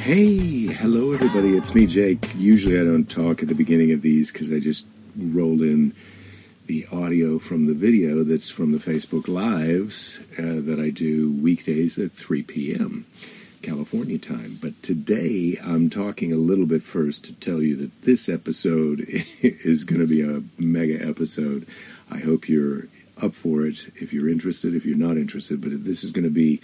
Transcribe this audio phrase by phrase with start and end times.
[0.00, 1.50] Hey, hello everybody.
[1.50, 2.26] It's me, Jake.
[2.34, 5.94] Usually I don't talk at the beginning of these because I just roll in
[6.64, 11.98] the audio from the video that's from the Facebook Lives uh, that I do weekdays
[11.98, 13.04] at 3 p.m.
[13.60, 14.56] California time.
[14.60, 19.00] But today I'm talking a little bit first to tell you that this episode
[19.42, 21.66] is going to be a mega episode.
[22.10, 22.88] I hope you're
[23.22, 25.60] up for it if you're interested, if you're not interested.
[25.60, 26.62] But this is going to be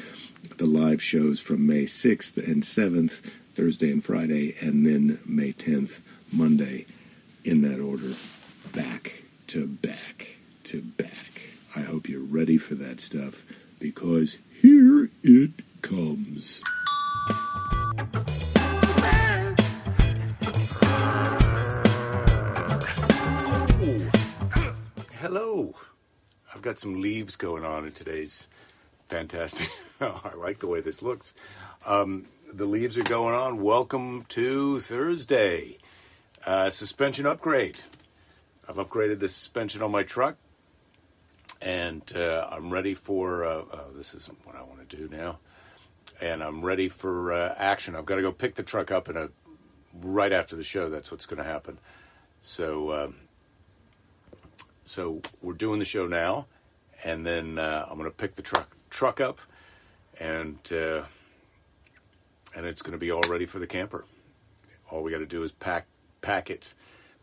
[0.55, 3.20] the live shows from May 6th and 7th,
[3.54, 6.00] Thursday and Friday, and then May 10th,
[6.32, 6.87] Monday,
[7.45, 8.14] in that order,
[8.74, 11.42] back to back to back.
[11.74, 13.45] I hope you're ready for that stuff
[13.78, 15.51] because here it
[15.82, 16.62] comes.
[25.20, 25.74] Hello.
[26.54, 28.48] I've got some leaves going on in today's
[29.09, 29.70] fantastic.
[30.01, 31.35] I like the way this looks.
[31.85, 33.62] Um, the leaves are going on.
[33.62, 35.79] Welcome to Thursday.
[36.45, 37.79] Uh, suspension upgrade.
[38.68, 40.37] I've upgraded the suspension on my truck,
[41.60, 43.45] and uh, I'm ready for.
[43.45, 45.38] Uh, oh, this isn't what I want to do now,
[46.21, 47.95] and I'm ready for uh, action.
[47.95, 49.29] I've got to go pick the truck up in a
[50.02, 50.88] right after the show.
[50.88, 51.79] That's what's going to happen.
[52.40, 53.16] So, um,
[54.84, 56.46] so we're doing the show now,
[57.04, 59.41] and then uh, I'm going to pick the truck truck up,
[60.19, 61.02] and uh,
[62.55, 64.06] and it's going to be all ready for the camper.
[64.91, 65.87] All we got to do is pack
[66.22, 66.72] pack it,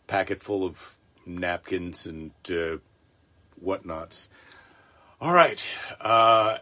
[0.05, 2.77] pack it full of napkins and uh,
[3.59, 4.29] whatnots.
[5.19, 5.65] All right,
[5.99, 6.59] uh,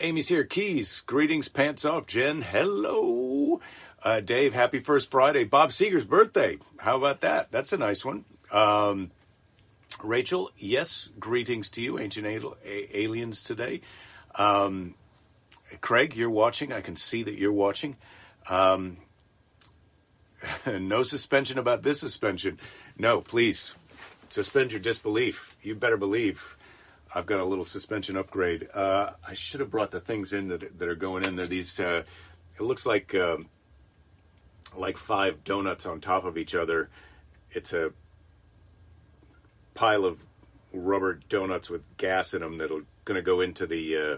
[0.00, 0.44] Amy's here.
[0.44, 2.06] Keys, greetings, pants off.
[2.06, 3.60] Jen, hello.
[4.02, 5.44] Uh, Dave, happy first Friday.
[5.44, 6.58] Bob Seger's birthday.
[6.78, 7.52] How about that?
[7.52, 8.24] That's a nice one.
[8.50, 9.10] Um,
[10.02, 12.26] Rachel, yes, greetings to you, ancient
[12.64, 13.82] aliens today.
[14.34, 14.94] Um,
[15.80, 16.72] Craig, you're watching.
[16.72, 17.96] I can see that you're watching.
[18.48, 18.98] Um,
[20.66, 22.58] no suspension about this suspension.
[22.96, 23.74] No, please
[24.28, 25.56] suspend your disbelief.
[25.62, 26.56] You better believe
[27.14, 28.68] I've got a little suspension upgrade.
[28.72, 31.46] Uh, I should have brought the things in that, that are going in there.
[31.46, 32.04] These, uh,
[32.58, 33.48] it looks like um,
[34.76, 36.88] like five donuts on top of each other.
[37.50, 37.92] It's a
[39.74, 40.24] pile of
[40.72, 44.16] rubber donuts with gas in them that'll going to go into the uh,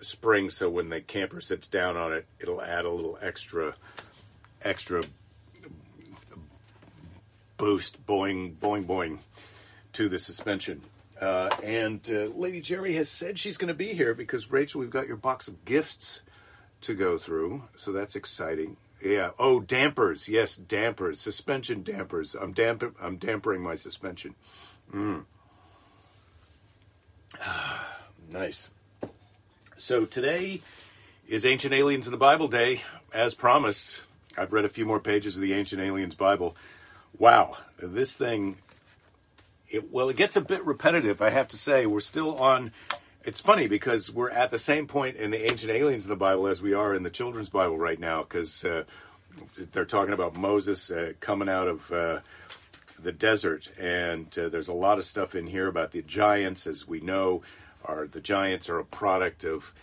[0.00, 0.50] spring.
[0.50, 3.74] So when the camper sits down on it, it'll add a little extra,
[4.62, 5.02] extra
[7.56, 9.18] boost, boing, boing, boing,
[9.92, 10.80] to the suspension.
[11.20, 14.88] Uh, and uh, Lady Jerry has said she's going to be here because Rachel, we've
[14.88, 16.22] got your box of gifts
[16.80, 18.78] to go through, so that's exciting.
[19.02, 19.30] Yeah.
[19.38, 20.28] Oh, dampers.
[20.28, 21.20] Yes, dampers.
[21.20, 22.34] Suspension dampers.
[22.34, 22.82] I'm damp.
[23.00, 24.34] I'm dampering my suspension.
[24.92, 25.24] Mm.
[28.32, 28.70] nice.
[29.76, 30.60] So today
[31.28, 32.82] is Ancient Aliens in the Bible Day,
[33.12, 34.02] as promised.
[34.36, 36.56] I've read a few more pages of the Ancient Aliens Bible.
[37.18, 38.56] Wow, this thing.
[39.68, 41.86] It, well, it gets a bit repetitive, I have to say.
[41.86, 42.72] We're still on.
[43.24, 46.46] It's funny because we're at the same point in the Ancient Aliens in the Bible
[46.46, 48.84] as we are in the Children's Bible right now, because uh,
[49.72, 51.92] they're talking about Moses uh, coming out of.
[51.92, 52.20] Uh,
[53.02, 56.86] the desert, and uh, there's a lot of stuff in here about the giants, as
[56.86, 57.40] we know,
[57.84, 59.74] are the giants are a product of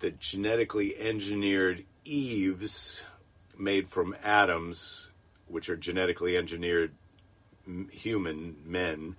[0.00, 3.02] the genetically engineered Eves
[3.58, 5.10] made from atoms,
[5.46, 6.92] which are genetically engineered
[7.90, 9.16] human men,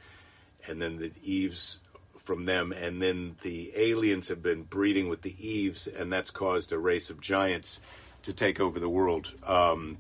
[0.68, 1.80] and then the Eves
[2.16, 6.72] from them, and then the aliens have been breeding with the Eves, and that's caused
[6.72, 7.80] a race of giants
[8.24, 9.34] to take over the world.
[9.46, 9.98] Um,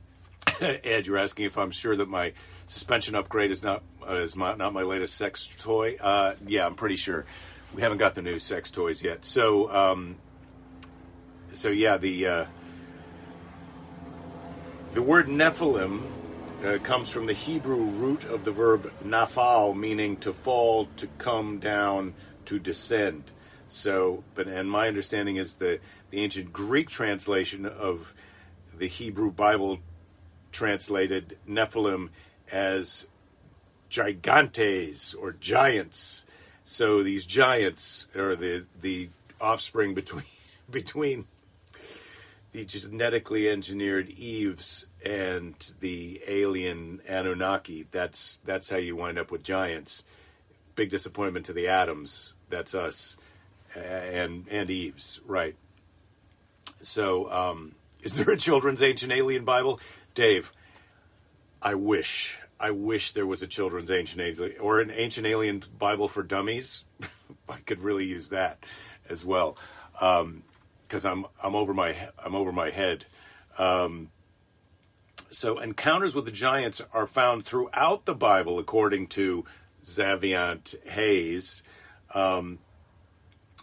[0.60, 2.32] Ed, you're asking if I'm sure that my
[2.66, 5.96] suspension upgrade is not uh, is my, not my latest sex toy.
[6.00, 7.24] Uh, yeah, I'm pretty sure.
[7.74, 9.24] We haven't got the new sex toys yet.
[9.24, 10.16] So, um,
[11.52, 12.46] so yeah, the uh,
[14.94, 16.02] the word Nephilim
[16.64, 21.58] uh, comes from the Hebrew root of the verb nafal, meaning to fall, to come
[21.58, 22.14] down,
[22.46, 23.24] to descend.
[23.68, 25.80] So, but and my understanding is the
[26.10, 28.14] the ancient Greek translation of
[28.78, 29.80] the Hebrew Bible
[30.52, 32.08] translated Nephilim
[32.50, 33.06] as
[33.90, 36.24] gigantes or giants.
[36.64, 39.10] So these giants are the the
[39.40, 40.24] offspring between
[40.70, 41.26] between
[42.52, 47.86] the genetically engineered Eves and the alien Anunnaki.
[47.90, 50.04] That's that's how you wind up with giants.
[50.74, 52.34] Big disappointment to the Adams.
[52.48, 53.16] That's us
[53.74, 55.54] and and Eves, right?
[56.82, 59.80] So, um, is there a children's ancient alien Bible,
[60.14, 60.52] Dave?
[61.62, 62.38] I wish.
[62.58, 66.84] I wish there was a children's ancient alien or an ancient alien Bible for dummies.
[67.48, 68.64] I could really use that
[69.08, 69.56] as well,
[69.92, 73.06] because um, I'm I'm over my I'm over my head
[73.58, 74.10] Um,
[75.30, 79.44] so encounters with the giants are found throughout the Bible, according to
[79.84, 81.62] Xaviant Haze.
[82.14, 82.58] Um,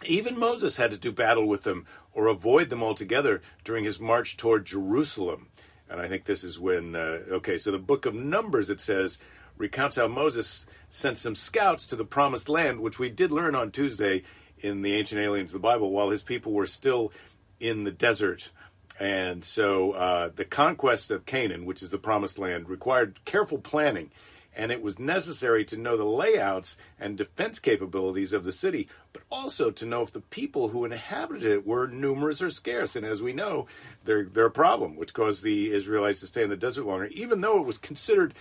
[0.04, 4.36] even Moses had to do battle with them or avoid them altogether during his march
[4.36, 5.48] toward Jerusalem.
[5.94, 9.18] And I think this is when, uh, okay, so the book of Numbers, it says,
[9.56, 13.70] recounts how Moses sent some scouts to the promised land, which we did learn on
[13.70, 14.24] Tuesday
[14.58, 17.12] in the ancient aliens of the Bible, while his people were still
[17.60, 18.50] in the desert.
[18.98, 24.10] And so uh, the conquest of Canaan, which is the promised land, required careful planning
[24.56, 29.22] and it was necessary to know the layouts and defense capabilities of the city, but
[29.30, 32.96] also to know if the people who inhabited it were numerous or scarce.
[32.96, 33.66] And as we know,
[34.04, 37.06] they're, they're a problem, which caused the Israelites to stay in the desert longer.
[37.06, 38.34] Even though it was considered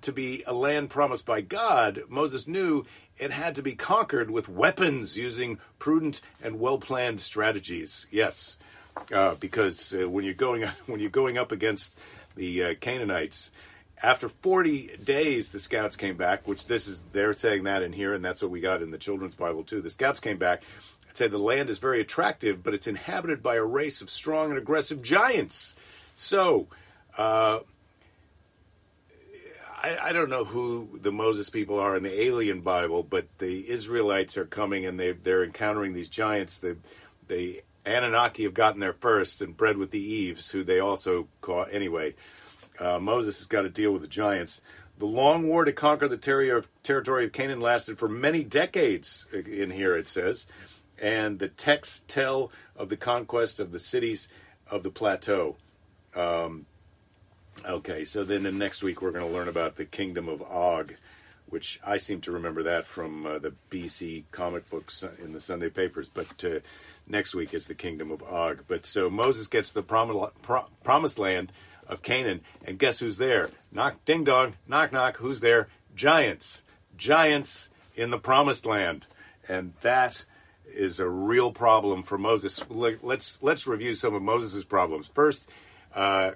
[0.00, 2.84] to be a land promised by God, Moses knew
[3.18, 8.06] it had to be conquered with weapons using prudent and well planned strategies.
[8.10, 8.56] Yes.
[9.12, 11.98] Uh, because uh, when you're going when you're going up against
[12.36, 13.50] the uh, Canaanites,
[14.02, 18.14] after 40 days, the scouts came back, which this is, they're saying that in here,
[18.14, 19.80] and that's what we got in the children's Bible too.
[19.80, 20.62] The scouts came back
[21.08, 24.50] and said the land is very attractive, but it's inhabited by a race of strong
[24.50, 25.76] and aggressive giants.
[26.14, 26.68] So,
[27.18, 27.60] uh,
[29.82, 33.68] I, I, don't know who the Moses people are in the alien Bible, but the
[33.68, 36.58] Israelites are coming and they, they're encountering these giants.
[36.58, 36.76] The,
[37.28, 41.72] the Anunnaki have gotten there first and bred with the Eves, who they also caught
[41.72, 42.14] anyway
[42.80, 44.60] uh, Moses has got to deal with the giants.
[44.98, 49.70] The long war to conquer the ter- territory of Canaan lasted for many decades, in
[49.70, 50.46] here it says.
[51.00, 54.28] And the texts tell of the conquest of the cities
[54.70, 55.56] of the plateau.
[56.14, 56.66] Um,
[57.66, 60.96] okay, so then the next week we're going to learn about the kingdom of Og,
[61.48, 65.70] which I seem to remember that from uh, the BC comic books in the Sunday
[65.70, 66.08] papers.
[66.12, 66.60] But uh,
[67.06, 68.64] next week is the kingdom of Og.
[68.68, 71.52] But so Moses gets the prom- pro- promised land
[71.90, 72.40] of Canaan.
[72.64, 73.50] And guess who's there?
[73.72, 75.16] Knock, ding dong, knock, knock.
[75.16, 75.68] Who's there?
[75.94, 76.62] Giants.
[76.96, 79.06] Giants in the promised land.
[79.48, 80.24] And that
[80.66, 82.64] is a real problem for Moses.
[82.70, 85.08] Let's let's review some of Moses' problems.
[85.08, 85.50] First,
[85.94, 86.32] uh,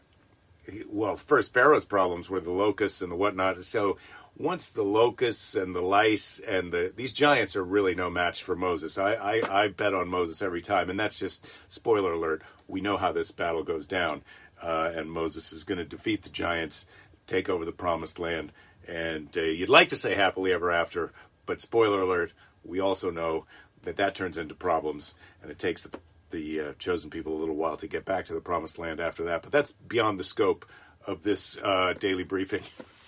[0.89, 3.65] well, first Pharaoh's problems were the locusts and the whatnot.
[3.65, 3.97] So
[4.37, 8.57] once the locusts and the lice and the these giants are really no match for
[8.57, 8.99] Moses.
[8.99, 12.43] I, I, I bet on Moses every time, and that's just spoiler alert.
[12.67, 14.23] We know how this battle goes down
[14.65, 16.87] uh, and Moses is going to defeat the giants,
[17.27, 18.51] take over the promised land,
[18.89, 21.13] and uh, you'd like to say happily ever after,
[21.45, 22.33] but spoiler alert,
[22.65, 23.45] we also know
[23.83, 25.91] that that turns into problems, and it takes the,
[26.31, 29.25] the uh, chosen people a little while to get back to the promised land after
[29.25, 29.43] that.
[29.43, 30.65] But that's beyond the scope
[31.07, 32.63] of this uh, daily briefing.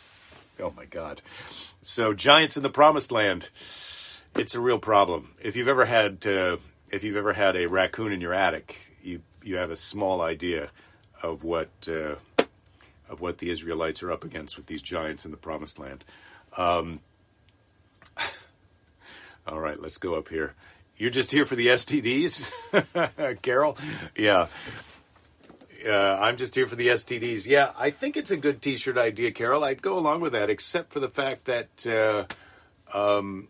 [0.60, 1.22] oh my God!
[1.80, 3.48] So giants in the promised land,
[4.34, 5.32] it's a real problem.
[5.42, 6.58] If you've ever had uh,
[6.90, 10.70] if you've ever had a raccoon in your attic, you you have a small idea
[11.22, 12.16] of what uh,
[13.08, 16.04] of what the Israelites are up against with these giants in the Promised Land.
[16.56, 17.00] Um,
[19.46, 20.54] all right, let's go up here.
[20.96, 22.50] You're just here for the STDs,
[23.42, 23.76] Carol?
[24.16, 24.46] Yeah.
[25.86, 27.46] Uh, I'm just here for the STDs.
[27.46, 29.62] Yeah, I think it's a good T-shirt idea, Carol.
[29.62, 32.24] I'd go along with that, except for the fact that uh,
[32.96, 33.48] um,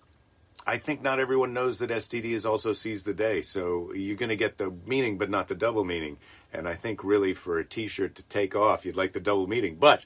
[0.67, 3.43] I think not everyone knows that STD is also seize the day.
[3.43, 6.19] So you're going to get the meaning, but not the double meaning.
[6.57, 9.77] And I think really for a T-shirt to take off, you'd like the double meeting.
[9.77, 10.05] But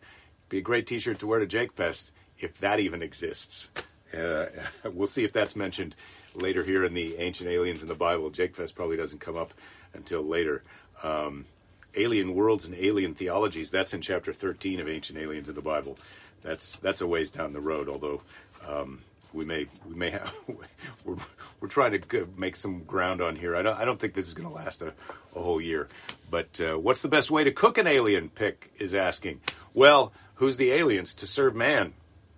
[0.49, 3.71] be a great T-shirt to wear to Jake Fest if that even exists.
[4.17, 4.47] Uh,
[4.85, 5.95] we'll see if that's mentioned
[6.35, 8.31] later here in the Ancient Aliens in the Bible.
[8.31, 9.55] Jake Fest probably doesn't come up
[9.95, 10.63] until later.
[11.03, 11.47] Um,
[11.95, 13.71] alien worlds and alien theologies.
[13.71, 15.99] That's in chapter 13 of Ancient Aliens in the Bible.
[16.43, 17.89] That's that's a ways down the road.
[17.89, 18.23] Although
[18.67, 19.03] um,
[19.33, 20.35] we may we may have
[21.05, 21.17] we're,
[21.61, 23.57] we're trying to make some ground on here.
[23.57, 24.93] I don't I don't think this is going to last a,
[25.35, 25.89] a whole year.
[26.31, 28.29] But uh, what's the best way to cook an alien?
[28.29, 29.41] Pick is asking.
[29.75, 31.93] Well, who's the aliens to serve man?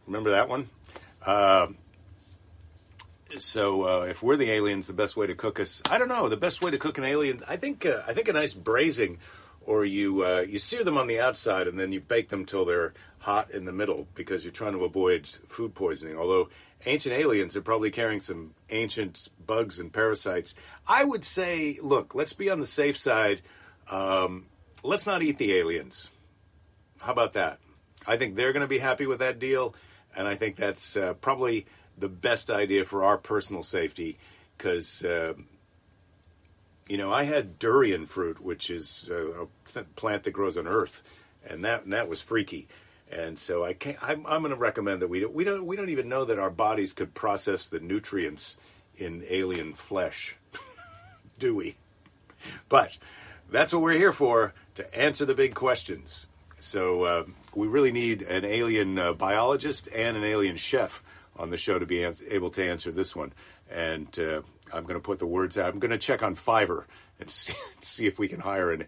[0.07, 0.69] Remember that one.
[1.25, 1.69] Uh,
[3.39, 6.29] so uh, if we're the aliens, the best way to cook us, I don't know.
[6.29, 9.19] The best way to cook an alien, I think uh, I think a nice braising,
[9.63, 12.65] or you uh, you sear them on the outside and then you bake them till
[12.65, 16.17] they're hot in the middle because you're trying to avoid food poisoning.
[16.17, 16.49] Although
[16.87, 20.55] ancient aliens are probably carrying some ancient bugs and parasites.
[20.87, 23.43] I would say, look, let's be on the safe side.
[23.89, 24.47] Um,
[24.83, 26.11] let's not eat the aliens.
[26.99, 27.59] How about that?
[28.07, 29.75] I think they're going to be happy with that deal,
[30.17, 34.19] and I think that's uh, probably the best idea for our personal safety
[34.57, 35.05] because.
[35.05, 35.35] Uh,
[36.89, 39.47] you know, I had durian fruit, which is a
[39.97, 41.03] plant that grows on Earth,
[41.47, 42.69] and that and that was freaky.
[43.13, 43.99] And so I can't.
[44.01, 46.39] I'm, I'm going to recommend that we don't, we don't we don't even know that
[46.39, 48.57] our bodies could process the nutrients
[48.97, 50.37] in alien flesh,
[51.39, 51.77] do we?
[52.69, 52.97] But
[53.51, 56.27] that's what we're here for to answer the big questions.
[56.59, 61.03] So uh, we really need an alien uh, biologist and an alien chef
[61.37, 63.33] on the show to be an- able to answer this one.
[63.71, 64.43] And uh,
[64.73, 65.73] I'm going to put the words out.
[65.73, 66.85] I'm going to check on Fiverr
[67.21, 68.87] and see, see if we can hire an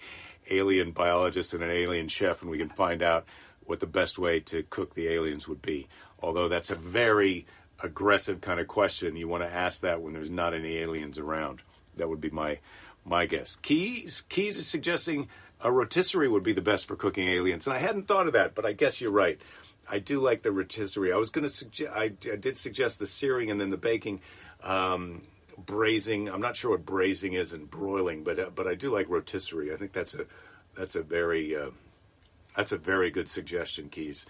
[0.51, 3.27] alien biologist and an alien chef, and we can find out
[3.67, 5.89] what the best way to cook the aliens would be.
[6.21, 7.47] Although that's a very
[7.83, 9.17] aggressive kind of question.
[9.17, 11.63] You want to ask that when there's not any aliens around.
[11.97, 12.59] That would be my
[13.05, 13.57] my guess.
[13.57, 15.29] Keys Keys is suggesting
[15.61, 18.55] a rotisserie would be the best for cooking aliens, and I hadn't thought of that,
[18.55, 19.41] but I guess you're right.
[19.89, 21.13] I do like the rotisserie.
[21.13, 21.93] I was going to suggest.
[21.95, 24.21] I, I, did suggest the searing and then the baking.
[24.63, 25.23] Um,
[25.59, 26.29] braising.
[26.29, 29.73] I'm not sure what braising is and broiling, but uh, but I do like rotisserie.
[29.73, 30.27] I think that's a
[30.75, 31.71] that's a very uh,
[32.57, 34.27] that's a very good suggestion, Keys.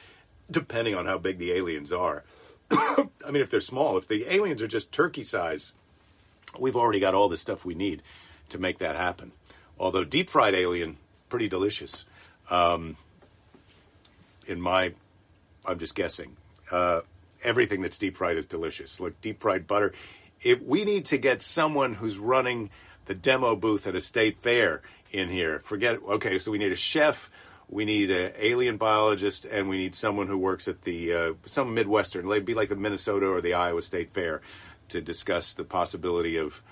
[0.50, 2.25] Depending on how big the aliens are.
[2.71, 5.75] I mean, if they're small, if the aliens are just turkey size,
[6.59, 8.02] we've already got all the stuff we need
[8.50, 9.33] to make that happen.
[9.78, 10.97] Although deep fried alien,
[11.28, 12.07] pretty delicious.
[12.50, 12.97] Um,
[14.47, 14.93] in my,
[15.64, 16.37] I'm just guessing.
[16.71, 17.00] Uh,
[17.43, 19.00] everything that's deep fried is delicious.
[19.00, 19.93] Look, deep fried butter.
[20.43, 22.71] If we need to get someone who's running
[23.07, 26.02] the demo booth at a state fair in here, forget.
[26.02, 27.31] Okay, so we need a chef
[27.68, 31.75] we need an alien biologist, and we need someone who works at the uh, some
[31.75, 34.42] Midwestern, like be like the Minnesota or the Iowa State Fair,
[34.88, 36.62] to discuss the possibility of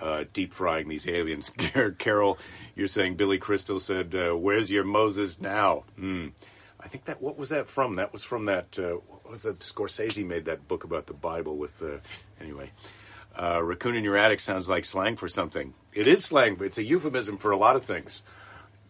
[0.00, 1.50] uh, deep frying these aliens.
[1.98, 2.38] Carol,
[2.74, 6.28] you're saying Billy Crystal said, uh, "Where's your Moses now?" Hmm.
[6.78, 7.96] I think that what was that from?
[7.96, 8.78] That was from that.
[8.78, 9.60] Uh, what was that?
[9.60, 11.82] Scorsese made that book about the Bible with.
[11.82, 11.98] Uh,
[12.40, 12.70] anyway,
[13.34, 15.74] uh, raccoon in your attic sounds like slang for something.
[15.92, 18.22] It is slang, but it's a euphemism for a lot of things.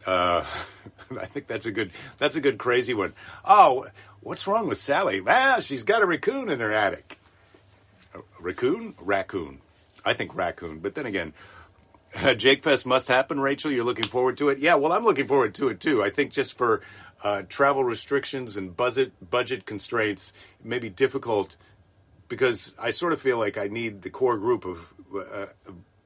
[0.06, 0.44] Uh,
[1.20, 3.12] I think that's a good that's a good crazy one.
[3.44, 3.88] Oh,
[4.20, 5.20] what's wrong with Sally?
[5.26, 7.18] Ah, she's got a raccoon in her attic.
[8.14, 9.58] A raccoon, raccoon.
[10.04, 11.32] I think raccoon, but then again,
[12.14, 13.40] uh, Jake Fest must happen.
[13.40, 14.58] Rachel, you're looking forward to it.
[14.58, 16.02] Yeah, well, I'm looking forward to it too.
[16.02, 16.80] I think just for
[17.22, 21.56] uh, travel restrictions and budget budget constraints, it may be difficult
[22.28, 24.94] because I sort of feel like I need the core group of
[25.32, 25.46] uh,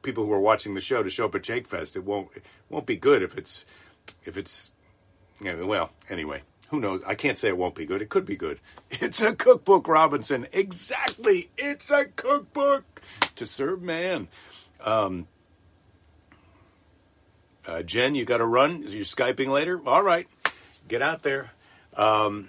[0.03, 1.97] people who are watching the show to show up at Jake Fest.
[1.97, 3.67] It won't it won't be good if it's
[4.25, 4.71] if it's
[5.43, 7.03] well, anyway, who knows?
[7.07, 8.03] I can't say it won't be good.
[8.03, 8.61] It could be good.
[8.93, 10.49] It's a cookbook, Robinson.
[10.53, 11.49] Exactly.
[11.57, 13.01] It's a cookbook
[13.37, 14.27] to serve man.
[14.81, 15.29] Um,
[17.67, 18.83] uh, Jen, you got to run.
[18.83, 19.81] You're Skyping later?
[19.87, 20.27] All right.
[20.89, 21.53] Get out there.
[21.95, 22.49] Um,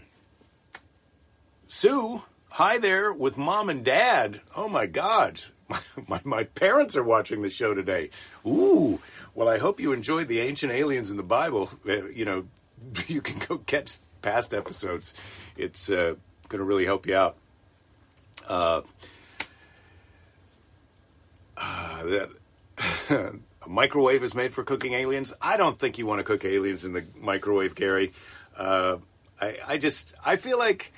[1.67, 4.41] Sue, hi there with mom and dad.
[4.55, 5.41] Oh my God.
[5.72, 8.10] My, my, my parents are watching the show today.
[8.46, 9.00] Ooh.
[9.41, 11.71] Well, I hope you enjoyed the ancient aliens in the Bible.
[11.83, 12.45] Uh, you know,
[13.07, 15.15] you can go catch past episodes.
[15.57, 16.13] It's uh,
[16.48, 17.38] going to really help you out.
[18.48, 18.81] Uh,
[21.57, 22.27] uh,
[23.10, 25.33] a microwave is made for cooking aliens.
[25.41, 28.13] I don't think you want to cook aliens in the microwave, Gary.
[28.55, 28.98] Uh,
[29.41, 30.93] I, I just I feel like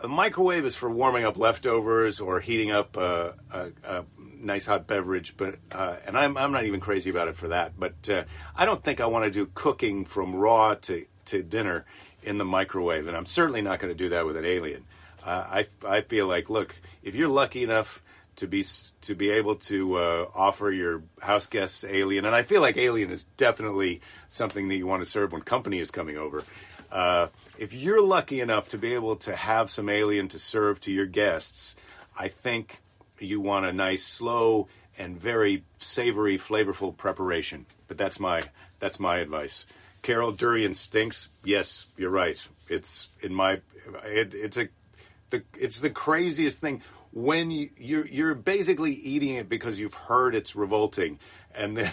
[0.00, 4.04] a microwave is for warming up leftovers or heating up a, a, a
[4.44, 5.36] nice hot beverage.
[5.36, 7.78] But uh, and I'm I'm not even crazy about it for that.
[7.78, 8.24] But uh,
[8.56, 11.84] I don't think I want to do cooking from raw to to dinner
[12.22, 14.84] in the microwave, and I'm certainly not going to do that with an alien.
[15.24, 18.02] Uh, I I feel like look, if you're lucky enough
[18.36, 18.64] to be
[19.02, 23.10] to be able to uh, offer your house guests alien, and I feel like alien
[23.10, 26.44] is definitely something that you want to serve when company is coming over.
[26.90, 30.92] Uh, if you're lucky enough to be able to have some alien to serve to
[30.92, 31.74] your guests,
[32.16, 32.82] I think
[33.24, 37.66] you want a nice, slow, and very savory, flavorful preparation.
[37.88, 38.42] But that's my
[38.78, 39.66] that's my advice.
[40.02, 41.28] Carol durian stinks.
[41.42, 42.40] Yes, you're right.
[42.68, 43.60] It's in my
[44.04, 44.68] it, it's a
[45.30, 50.34] the, it's the craziest thing when you you're, you're basically eating it because you've heard
[50.34, 51.18] it's revolting,
[51.54, 51.92] and then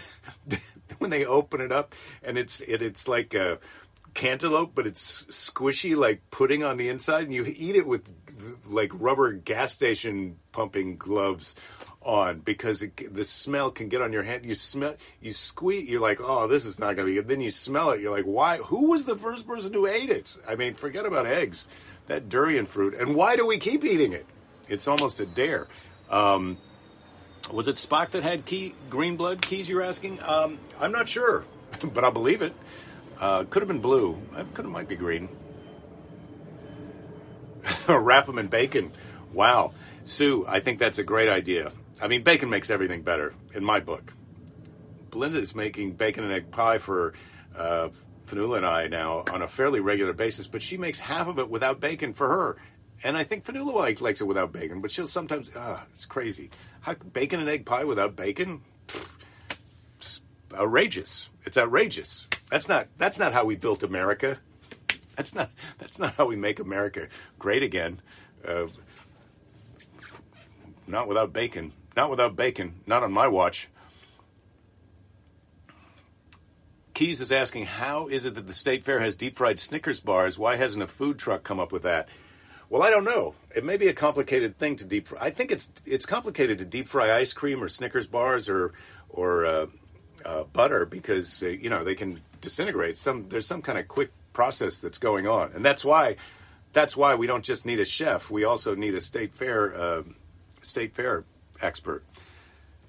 [0.98, 3.60] when they open it up and it's it, it's like a
[4.14, 8.21] cantaloupe, but it's squishy like pudding on the inside, and you eat it with
[8.68, 11.56] like rubber gas station pumping gloves
[12.02, 14.46] on because it, the smell can get on your hand.
[14.46, 17.28] You smell, you squeeze, you're like, oh, this is not going to be good.
[17.28, 18.58] Then you smell it, you're like, why?
[18.58, 20.36] Who was the first person who ate it?
[20.48, 21.68] I mean, forget about eggs,
[22.08, 24.26] that durian fruit, and why do we keep eating it?
[24.68, 25.68] It's almost a dare.
[26.10, 26.58] Um,
[27.52, 29.68] was it Spock that had key green blood keys?
[29.68, 30.22] You're asking.
[30.24, 31.46] Um, I'm not sure,
[31.94, 32.54] but I believe it.
[33.20, 34.20] Uh, could have been blue.
[34.54, 35.30] Could have might be green.
[37.90, 38.92] Wrap them in bacon.
[39.34, 39.74] Wow.
[40.04, 41.72] Sue, I think that's a great idea.
[42.02, 44.14] I mean, bacon makes everything better, in my book.
[45.12, 47.14] Belinda is making bacon and egg pie for
[47.56, 47.90] uh,
[48.26, 51.50] Fanula and I now on a fairly regular basis, but she makes half of it
[51.50, 52.58] without bacon for her.
[53.04, 56.50] And I think Fanula like, likes it without bacon, but she'll sometimes, ah, it's crazy.
[56.82, 58.62] How, bacon and egg pie without bacon?
[60.54, 61.30] outrageous.
[61.46, 62.28] It's outrageous.
[62.50, 64.40] That's not that's not how we built America.
[65.22, 68.02] That's not that's not how we make America great again.
[68.44, 68.70] Uh,
[70.88, 71.74] not without bacon.
[71.96, 72.80] Not without bacon.
[72.88, 73.70] Not on my watch.
[76.96, 80.40] Keys is asking, how is it that the state fair has deep fried Snickers bars?
[80.40, 82.10] Why hasn't a food truck come up with that?
[82.72, 83.36] Well, I don't know.
[83.56, 85.20] It may be a complicated thing to deep fry.
[85.22, 88.74] I think it's it's complicated to deep fry ice cream or Snickers bars or
[89.08, 89.68] or uh,
[90.26, 92.98] uh, butter because uh, you know they can disintegrate.
[92.98, 96.16] Some there's some kind of quick process that's going on, and that's why
[96.74, 98.30] that's why we don't just need a chef.
[98.30, 100.04] We also need a state fair uh,
[100.62, 101.26] state fair
[101.62, 102.04] expert.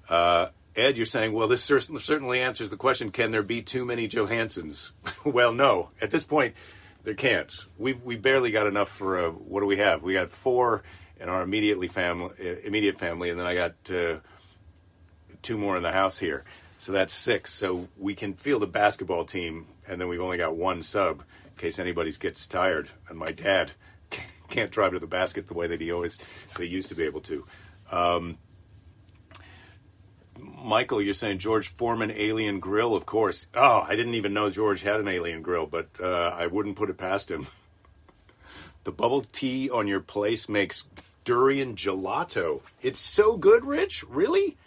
[0.09, 3.85] Uh, Ed, you're saying, well, this cer- certainly answers the question: Can there be too
[3.85, 4.91] many Johannsens?
[5.25, 5.89] well, no.
[6.01, 6.55] At this point,
[7.03, 7.51] there can't.
[7.77, 10.01] We we barely got enough for a, what do we have?
[10.01, 10.83] We got four
[11.19, 14.17] in our immediately family, immediate family, and then I got uh,
[15.41, 16.43] two more in the house here.
[16.77, 17.53] So that's six.
[17.53, 21.57] So we can field a basketball team, and then we've only got one sub in
[21.57, 22.89] case anybody gets tired.
[23.09, 23.71] And my dad
[24.49, 26.17] can't drive to the basket the way that he always
[26.59, 27.45] used to be able to.
[27.91, 28.37] Um,
[30.39, 33.47] Michael, you're saying George Foreman Alien Grill, of course.
[33.53, 36.89] Oh, I didn't even know George had an alien grill, but uh, I wouldn't put
[36.89, 37.47] it past him.
[38.83, 40.85] the bubble tea on your place makes
[41.23, 42.61] durian gelato.
[42.81, 44.03] It's so good, Rich.
[44.03, 44.57] Really?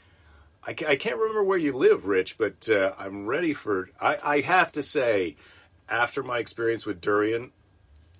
[0.67, 3.91] I, I can't remember where you live, Rich, but uh, I'm ready for.
[4.01, 5.37] I, I have to say,
[5.89, 7.53] after my experience with durian,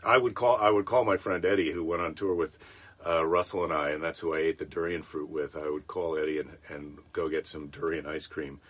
[0.05, 2.59] I would call I would call my friend Eddie, who went on tour with
[3.05, 5.57] uh, Russell and I, and that's who I ate the durian fruit with.
[5.57, 8.61] I would call Eddie and, and go get some durian ice cream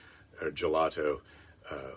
[0.40, 1.20] or gelato.
[1.70, 1.96] Uh,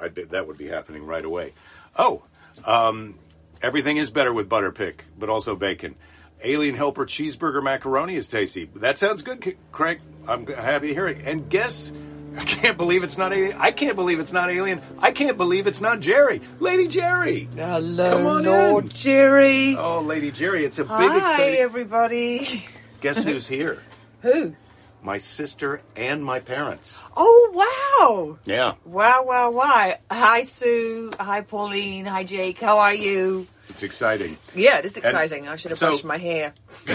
[0.00, 1.54] I'd be, that would be happening right away.
[1.96, 2.24] Oh,
[2.66, 3.18] um,
[3.62, 5.96] everything is better with butter pick, but also bacon.
[6.44, 8.68] Alien Helper cheeseburger macaroni is tasty.
[8.74, 10.00] That sounds good, Craig.
[10.28, 11.18] I'm happy to hear it.
[11.24, 11.92] And guess,
[12.36, 13.56] I can't believe it's not Alien.
[13.58, 14.80] I can't believe it's not Alien.
[14.98, 16.40] I can't believe it's not Jerry.
[16.60, 17.48] Lady Jerry.
[17.56, 18.90] Hello, Come on Lord in.
[18.90, 19.76] Jerry.
[19.76, 21.60] Oh, Lady Jerry, it's a big Hi, exciting.
[21.60, 22.66] everybody.
[23.00, 23.82] Guess who's here?
[24.22, 24.54] Who?
[25.02, 26.98] My sister and my parents.
[27.16, 28.38] Oh, wow.
[28.44, 29.94] Yeah, Wow, wow, wow.
[30.10, 31.12] Hi, Sue.
[31.20, 32.06] Hi, Pauline.
[32.06, 32.58] Hi, Jake.
[32.60, 33.46] How are you?
[33.68, 34.36] It's exciting.
[34.54, 35.48] Yeah, it is exciting.
[35.48, 36.54] I should have so- brushed my hair.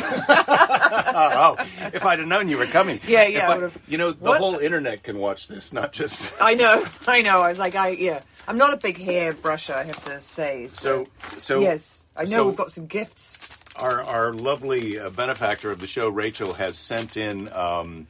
[1.14, 1.56] Oh,
[1.94, 3.00] if I'd have known you were coming.
[3.08, 4.40] Yeah, yeah, I you know, the What?
[4.40, 6.32] whole internet can watch this, not just.
[6.42, 7.42] I know, I know.
[7.42, 8.22] I was like, I yeah.
[8.48, 10.68] I'm not a big hair brusher, I have to say.
[10.68, 11.08] So,
[11.38, 13.38] so yes, I know so we've got some gifts.
[13.76, 18.08] our our lovely uh, benefactor of the show, Rachel, has sent in um,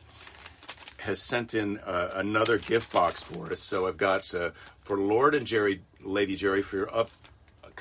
[1.00, 3.60] has sent in uh, another gift box for us.
[3.62, 6.90] So I've got uh, for Lord and Jerry, Lady Jerry, for your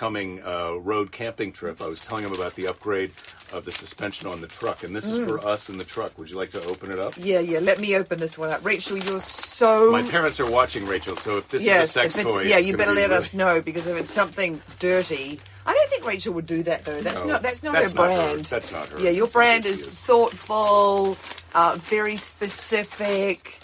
[0.01, 1.83] upcoming uh, road camping trip.
[1.83, 3.11] I was telling him about the upgrade
[3.53, 6.17] of the suspension on the truck, and this is for us in the truck.
[6.19, 7.15] Would you like to open it up?
[7.19, 7.59] Yeah, yeah.
[7.59, 8.97] Let me open this one up, Rachel.
[8.97, 11.17] You're so My parents are watching, Rachel.
[11.17, 13.01] So if this is a sex if it's- toy, yeah, it's you gonna better be
[13.03, 16.63] let really- us know because if it's something dirty, I don't think Rachel would do
[16.63, 17.03] that though.
[17.03, 18.15] That's No, not that's not that's her not her.
[18.33, 18.47] brand.
[18.47, 19.01] That's not her.
[19.01, 19.87] Yeah, your That's not brand who is is.
[19.89, 21.19] thoughtful,
[21.55, 23.61] uh, very specific.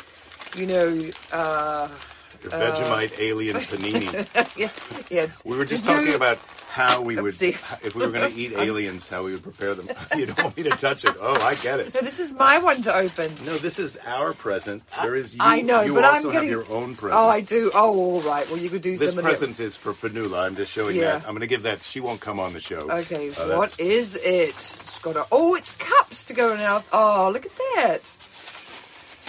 [0.55, 1.89] You know, uh,
[2.43, 4.57] The Vegemite alien panini.
[4.57, 4.71] yeah,
[5.11, 5.31] yeah.
[5.45, 9.09] We were just talking about how we would, if we were going to eat aliens,
[9.09, 9.89] how we would prepare them.
[10.17, 11.15] you don't want me to touch it.
[11.19, 11.95] Oh, I get it.
[11.95, 13.33] No, this is my one to open.
[13.47, 14.87] No, this is our present.
[15.03, 15.41] There is you.
[15.43, 16.49] I know, you but also I'm getting.
[16.51, 17.19] have your own present.
[17.19, 17.71] Oh, I do.
[17.75, 18.47] Oh, all right.
[18.51, 20.45] Well, you could do This some present is for Fanula.
[20.45, 21.13] I'm just showing Yeah.
[21.13, 21.23] that.
[21.27, 21.81] I'm going to give that.
[21.83, 22.91] She won't come on the show.
[22.91, 24.23] Okay, Uh, what is it?
[24.27, 25.27] It's got a.
[25.33, 26.85] Oh, it's cups to go now.
[26.93, 28.03] Oh, look at that.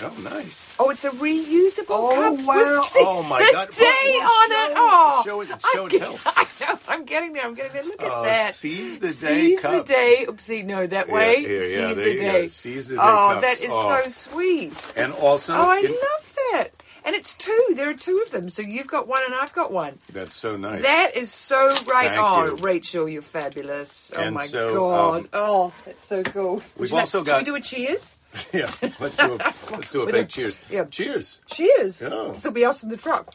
[0.04, 0.76] Oh, nice.
[0.80, 2.56] Oh, it's a reusable Oh, cup wow.
[2.82, 3.70] with six Oh, my the God.
[3.72, 4.78] day on show it.
[4.78, 5.50] Oh, Show it-
[5.84, 6.20] I'm get- tell.
[6.26, 6.80] I know.
[6.88, 7.44] I'm getting there.
[7.46, 7.84] I'm getting there.
[7.84, 8.54] Look at Oh, that.
[8.54, 10.26] seize the day Seize the day.
[10.28, 11.38] Oopsie, no, that way.
[11.42, 12.32] yeah, yeah, Seize the you go.
[12.32, 12.48] day.
[12.48, 13.42] Seize the day Oh, cups.
[13.42, 14.02] that is Oh.
[14.04, 14.74] so sweet.
[14.96, 16.68] And also, Oh, I in- love that.
[17.04, 17.68] And it's two.
[17.76, 18.50] There are two of them.
[18.50, 19.98] So you've got one and I've got one.
[20.12, 20.82] that's so nice.
[20.82, 22.56] That is so right Thank on, you.
[22.58, 23.08] Rachel.
[23.10, 24.12] You're fabulous.
[24.16, 25.22] Oh And my so, god.
[25.22, 26.56] um, oh, that's so cool.
[26.56, 28.12] we've Would you like- also Should got- we do a cheers?
[28.54, 29.38] yeah, let's do a
[29.72, 30.60] let's do a big cheers.
[30.70, 30.86] yeah.
[30.86, 31.42] Cheers.
[31.48, 32.02] Cheers.
[32.02, 32.30] Yeah.
[32.34, 33.34] This will be us in the truck.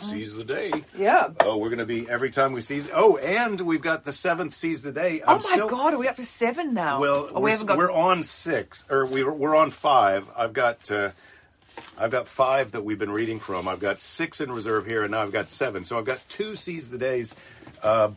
[0.00, 0.72] Seize the day.
[0.96, 1.30] Yeah.
[1.40, 2.88] Oh, we're going to be every time we seize.
[2.94, 5.20] Oh, and we've got the seventh seize the day.
[5.20, 7.00] Oh I'm my still- god, are we up to seven now?
[7.00, 7.76] Well, oh, we're, we haven't got.
[7.76, 10.26] we're on six, or we were, we're on five.
[10.36, 11.10] I've got uh,
[11.98, 13.68] I've got five that we've been reading from.
[13.68, 15.84] I've got six in reserve here, and now I've got seven.
[15.84, 17.34] So I've got two seize the days.
[17.82, 18.12] Uh,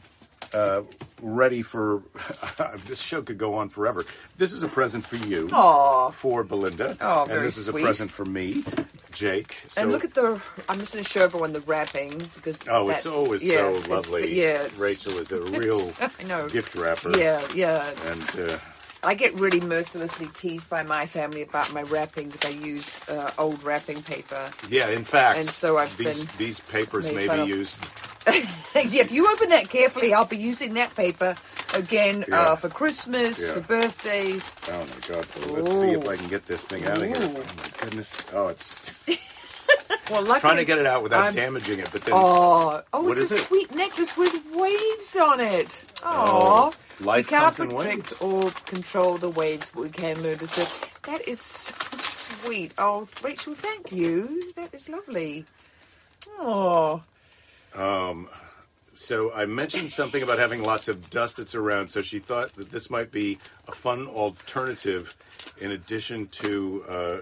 [0.55, 0.81] uh,
[1.21, 2.01] ready for
[2.85, 4.05] this show could go on forever.
[4.37, 6.09] This is a present for you, Aw.
[6.11, 7.81] for Belinda, Oh, and this is sweet.
[7.81, 8.63] a present for me,
[9.11, 9.57] Jake.
[9.67, 10.41] So, and look at the.
[10.69, 12.59] I'm just going to show everyone the wrapping because.
[12.69, 14.39] oh, it's always yeah, so it's- lovely.
[14.39, 16.47] yeah, Rachel is a real I know.
[16.47, 17.11] gift wrapper.
[17.17, 17.91] Yeah, yeah.
[18.07, 18.57] and uh,
[19.03, 23.29] I get really mercilessly teased by my family about my wrapping because I use uh,
[23.37, 24.49] old wrapping paper.
[24.69, 27.79] Yeah, in fact, And so I've these been these papers may be used.
[28.75, 31.35] if you open that carefully, I'll be using that paper
[31.75, 32.39] again Yeah.
[32.41, 33.53] uh, for Christmas, Yeah.
[33.53, 34.49] for birthdays.
[34.67, 35.27] Oh my God!
[35.51, 37.17] Well, let's see if I can get this thing out of here.
[37.17, 37.37] Ooh.
[37.37, 38.15] Oh my goodness!
[38.33, 38.93] Oh, it's
[40.11, 43.11] Well, luckily, trying to get it out without I'm- damaging it, but then Oh, oh,
[43.11, 43.39] it's a it?
[43.39, 45.85] sweet necklace with waves on it.
[46.03, 50.99] Oh, Oh, we can't protect or control the waves, but we can learn to surf.
[51.03, 52.73] That is so sweet.
[52.77, 54.41] Oh, Rachel, thank you.
[54.55, 55.45] That is lovely.
[56.39, 57.01] Oh,
[58.93, 61.89] So I mentioned something about having lots of dust that's around.
[61.89, 65.15] So she thought that this might be a fun alternative,
[65.59, 67.17] in addition to, uh,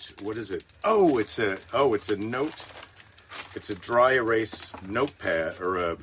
[0.00, 0.64] to what is it?
[0.84, 2.64] Oh, it's a oh, it's a note.
[3.54, 5.96] It's a dry erase notepad or a.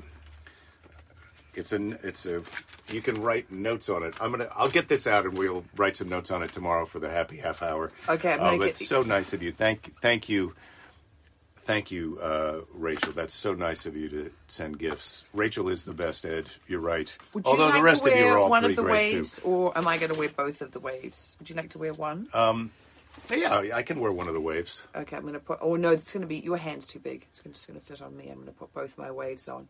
[1.54, 2.42] It's a it's a.
[2.90, 4.14] You can write notes on it.
[4.22, 4.50] I'm gonna.
[4.56, 7.38] I'll get this out and we'll write some notes on it tomorrow for the happy
[7.38, 7.92] half hour.
[8.08, 9.52] Okay, I'm Oh, gonna that's get- so nice of you.
[9.52, 10.54] Thank thank you.
[11.66, 13.12] Thank you, uh, Rachel.
[13.12, 15.28] That's so nice of you to send gifts.
[15.34, 16.46] Rachel is the best, Ed.
[16.68, 17.16] You're right.
[17.34, 18.76] would you Although like the rest to of you wear are all one pretty of
[18.78, 19.48] the great waves, too.
[19.48, 21.36] or am I going to wear both of the waves?
[21.40, 22.28] Would you like to wear one?
[23.36, 24.86] Yeah, I can wear one of the waves.
[24.96, 25.58] Okay, I'm going to put.
[25.62, 27.26] Oh no, it's going to be your hand's too big.
[27.30, 28.28] It's just going to fit on me.
[28.28, 29.68] I'm going to put both my waves on,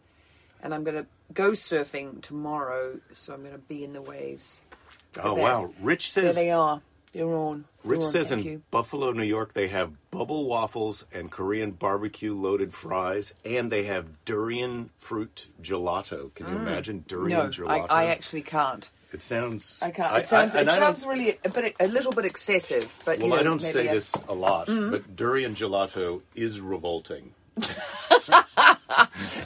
[0.62, 3.00] and I'm going to go surfing tomorrow.
[3.14, 4.64] So I'm going to be in the waves.
[5.24, 5.72] Oh wow!
[5.80, 6.82] Rich There says they are.
[7.24, 7.66] On.
[7.84, 8.62] Rich on, says in you.
[8.72, 14.08] Buffalo, New York, they have bubble waffles and Korean barbecue loaded fries, and they have
[14.26, 16.34] durian fruit gelato.
[16.36, 17.60] Can you imagine durian Mm.
[17.60, 17.88] No, I, gelato?
[17.92, 18.90] I actually can't.
[19.14, 19.80] It sounds.
[19.82, 20.18] I can't.
[20.18, 22.94] It sounds, and I don't- sounds really a, bit, a little bit excessive.
[23.06, 24.92] But Well, you know, I don't maybe say I- this a lot, Mm-hmm.
[24.92, 27.34] but durian gelato is revolting.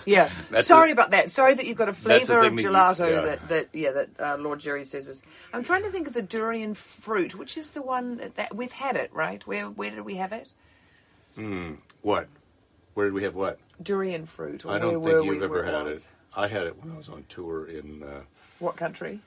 [0.10, 0.30] Yeah.
[0.52, 1.32] That's Sorry a- about that.
[1.32, 3.22] Sorry that you've got a flavour of thing that you- gelato yeah.
[3.22, 5.22] that, that yeah that uh, Lord Jerry says is.
[5.54, 8.72] I'm trying to think of the durian fruit, which is the one that, that we've
[8.72, 9.46] had it right.
[9.48, 10.48] Where where did we have it?
[11.36, 11.74] Hmm.
[12.02, 12.28] What?
[12.96, 13.60] Where did we have what?
[13.82, 14.66] Durian fruit.
[14.66, 16.06] I don't think you've we, ever had was?
[16.06, 16.10] it.
[16.36, 18.22] I had it when I was on tour in uh,
[18.60, 19.22] What country?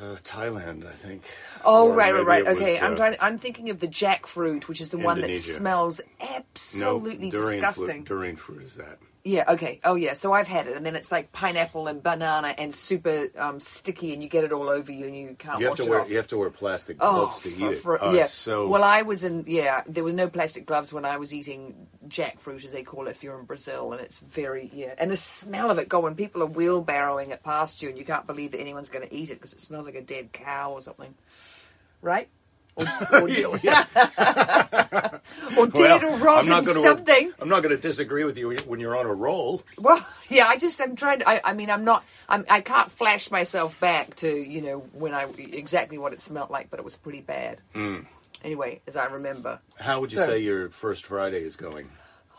[0.00, 1.24] uh, Thailand, I think.
[1.64, 2.42] Oh Or right, right, right.
[2.46, 3.16] it was, Okay, I'm uh, trying.
[3.20, 5.52] I'm thinking of the jackfruit, which is the one that Indonesia.
[5.52, 7.86] smells No, absolutely durian disgusting.
[7.86, 8.98] Fruit, durian fruit is that.
[9.28, 9.78] Yeah, okay.
[9.84, 10.14] Oh, yeah.
[10.14, 14.14] So I've had it, and then it's like pineapple and banana and super um, sticky,
[14.14, 15.90] and you get it all over you, and you can't You have wash to it
[15.90, 16.10] wear off.
[16.10, 17.78] you have to wear plastic Oh, gloves to for- eat it.
[17.78, 18.22] for- oh, yeah.
[18.22, 19.44] it's so Well, I was in.
[19.46, 23.10] Yeah, there were no plastic gloves when I was eating jackfruit, as they call it,
[23.10, 24.94] if you're in Brazil, and it's very yeah.
[24.96, 28.26] And the smell of it, going, people are wheelbarrowing it past you, and you can't
[28.26, 30.80] believe that anyone's going to eat it because it smells like a dead cow or
[30.80, 31.14] something,
[32.00, 32.28] right?
[32.78, 32.84] Or,
[33.20, 33.28] or,
[35.58, 37.32] or dead Well, or rotten I'm not gonna, something.
[37.40, 39.62] I'm not going to disagree with you when you're on a roll.
[39.78, 41.28] Well, yeah, I just I'm trying to.
[41.28, 42.04] I, I mean, I'm not.
[42.28, 42.44] I'm.
[42.48, 46.70] I can't flash myself back to you know when I exactly what it smelled like,
[46.70, 47.60] but it was pretty bad.
[47.74, 48.00] Hmm.
[48.44, 51.88] Anyway, as I remember, How would you So- say your first Friday is going?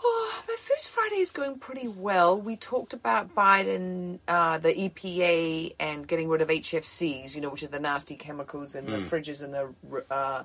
[0.03, 2.39] Oh, my first Friday is going pretty well.
[2.39, 7.35] We talked about Biden, uh, the EPA, and getting rid of HFCs.
[7.35, 10.03] You know, which are the nasty chemicals in the fridges and the.
[10.09, 10.43] Uh,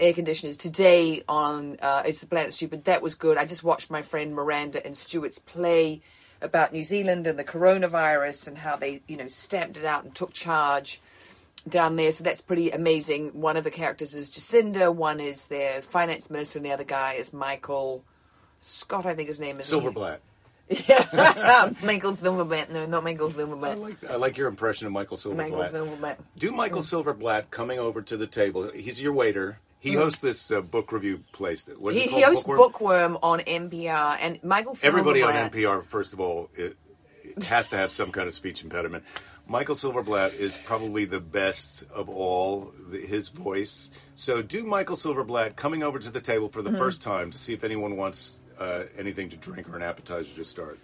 [0.00, 2.84] air conditioners today on uh, It's the Planet Stupid.
[2.84, 3.36] That was good.
[3.36, 6.00] I just watched my friend Miranda and Stuart's play
[6.40, 10.14] about New Zealand and the coronavirus and how they, you know, stamped it out and
[10.14, 11.00] took charge
[11.68, 12.10] down there.
[12.10, 13.28] So that's pretty amazing.
[13.40, 17.14] One of the characters is Jacinda, one is their finance minister, and the other guy
[17.14, 18.04] is Michael
[18.62, 19.66] Scott, I think his name is.
[19.66, 20.18] Silverblatt.
[20.68, 21.70] Yeah.
[21.82, 22.70] Michael Silverblatt.
[22.70, 23.72] No, not Michael Silverblatt.
[23.72, 23.80] I Silverblatt.
[24.02, 25.72] like I like your impression of Michael Michael Silverblatt.
[25.72, 26.16] Silverblatt.
[26.38, 28.70] Do Michael Silverblatt coming over to the table?
[28.70, 29.58] He's your waiter.
[29.80, 31.68] He hosts this uh, book review place.
[31.76, 32.56] What's He, it he hosts Bookworm?
[32.58, 36.76] Bookworm on NPR, and Michael Everybody on NPR, first of all, it,
[37.24, 39.02] it has to have some kind of speech impediment.
[39.48, 43.90] Michael Silverblatt is probably the best of all, the, his voice.
[44.14, 46.78] So, do Michael Silverblatt coming over to the table for the Mm-hmm.
[46.78, 50.44] first time to see if anyone wants uh, anything to drink or an appetizer to
[50.44, 50.78] start.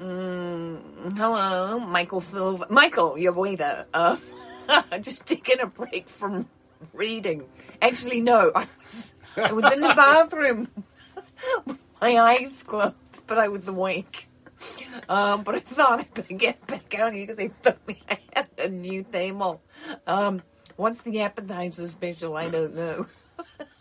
[0.00, 2.66] Mm, Hello, Michael Silver.
[2.70, 3.86] Michael, your waiter.
[3.92, 4.16] Uh,
[5.02, 6.48] just taking a break from
[6.94, 7.44] reading.
[7.82, 10.68] Actually, no, I was, I was in the bathroom
[11.66, 12.94] with my eyes closed,
[13.26, 14.28] but I was awake.
[15.08, 18.18] Um, but I thought I'd better get back out here because they told me I
[18.34, 19.62] had a new table.
[20.06, 20.42] Um,
[20.76, 22.36] what's the appetizer special?
[22.36, 23.06] I don't know.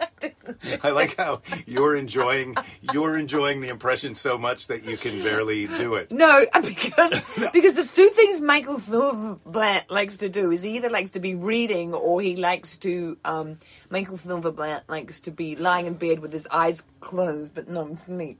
[0.83, 2.55] I like how you're enjoying
[2.93, 6.11] you're enjoying the impression so much that you can barely do it.
[6.11, 7.11] No, because
[7.51, 11.35] because the two things Michael Silverblatt likes to do is he either likes to be
[11.35, 13.59] reading or he likes to um,
[13.89, 18.39] Michael Silverblatt likes to be lying in bed with his eyes closed but not asleep.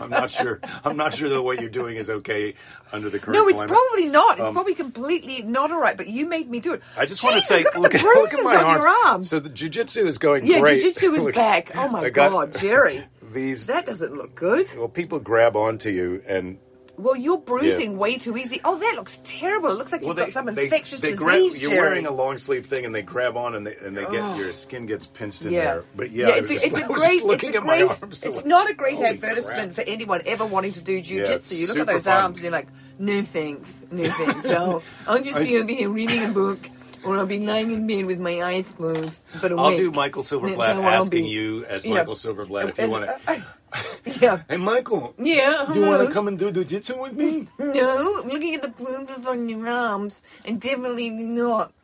[0.00, 0.60] I'm not sure.
[0.84, 2.54] I'm not sure that what you're doing is okay
[2.92, 3.68] under the current no, it's climate.
[3.76, 4.38] probably not.
[4.38, 5.96] It's Um, probably completely not all right.
[5.96, 6.82] But you made me do it.
[6.96, 8.82] I just want to say, look, look, at, look at my on arms.
[8.84, 9.28] your arms.
[9.30, 10.80] So the jujitsu is going yeah, great.
[10.82, 11.74] jiu-jitsu is Look, back.
[11.74, 14.68] Oh my got god, Jerry, These that doesn't look good.
[14.76, 16.58] well, people grab onto you and
[17.02, 18.60] Well, you're bruising way too easy.
[18.64, 19.70] Oh, that looks terrible.
[19.70, 22.10] It looks like you've well, got some they, infectious they disease, grab, You're wearing a
[22.10, 25.06] long sleeve thing, and they grab on, and they and they get your skin gets
[25.06, 25.64] pinched in yeah.
[25.64, 25.84] there.
[25.96, 27.22] But yeah, I it's, a, just, it's a great.
[27.24, 27.82] it's a great.
[27.82, 29.86] it's like, not a great advertisement crap.
[29.86, 31.30] for anyone ever wanting to do jujitsu.
[31.30, 32.22] it's you look at those fun.
[32.22, 34.46] arms and you're like, no thanks, no thanks.
[34.46, 36.70] I'll, I'll just be over here reading a book,
[37.04, 39.20] or I'll be lying in bed with my eyes closed.
[39.40, 41.94] But I'll do Michael Silverblatt No, I'll asking be- you as yeah.
[41.94, 43.44] Michael Silverblatt if you want to.
[44.20, 44.42] yeah.
[44.48, 45.14] Hey, Michael.
[45.18, 47.48] Yeah, Do you want to come and do jujitsu with me?
[47.58, 51.72] No, I'm looking at the bruises on your arms, and definitely not.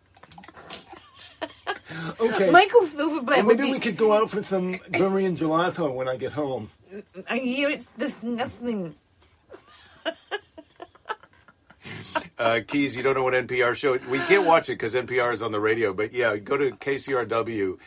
[2.21, 2.51] Okay.
[2.51, 3.73] Michael Silverblatt Well, maybe be.
[3.73, 6.71] we could go out for some durian gelato when I get home.
[7.29, 8.95] I hear it's disgusting.
[12.39, 13.99] Uh, Keys, you don't know what NPR show.
[14.09, 15.93] We can't watch it because NPR is on the radio.
[15.93, 17.79] But yeah, go to KCRW,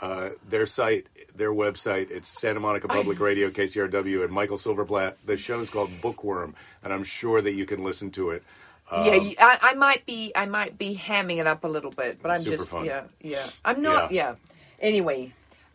[0.00, 1.06] uh, their site,
[1.40, 2.10] their website.
[2.10, 5.14] It's Santa Monica Public Radio, KCRW, and Michael Silverblatt.
[5.24, 8.44] The show is called Bookworm, and I'm sure that you can listen to it.
[8.92, 12.30] yeah, I, I might be, I might be hamming it up a little bit, but
[12.30, 12.84] I'm just, fun.
[12.84, 13.46] yeah, yeah.
[13.64, 14.30] I'm not, Yeah.
[14.30, 14.34] yeah.
[14.80, 15.32] Anyway,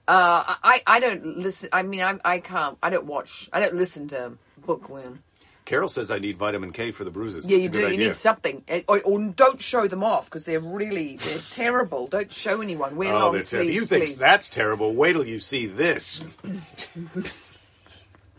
[0.08, 1.70] uh, I, I don't listen.
[1.74, 2.78] I mean, I, I can't.
[2.84, 3.50] I don't watch.
[3.52, 4.34] I don't listen to
[4.66, 5.24] bookworm.
[5.66, 7.46] Carol says I need vitamin K for the bruises.
[7.46, 7.80] Yeah, It's you do.
[7.80, 8.08] You idea.
[8.08, 12.08] need something, or, or don't show them off because they're really they're terrible.
[12.08, 12.96] Don't show anyone.
[12.96, 13.68] Wear Oh, long they're terrible.
[13.70, 14.20] sleeves, You think please.
[14.20, 14.94] that's terrible?
[14.94, 16.24] Wait till you see this.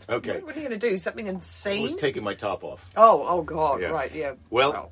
[0.09, 0.39] okay.
[0.41, 0.97] What are you going to do?
[0.97, 1.83] Something I insane?
[1.83, 2.85] was taking my top off.
[2.95, 3.81] oh, oh God!
[3.81, 3.89] Yeah.
[3.89, 4.13] Right?
[4.13, 4.33] Yeah.
[4.49, 4.89] Well, Wow.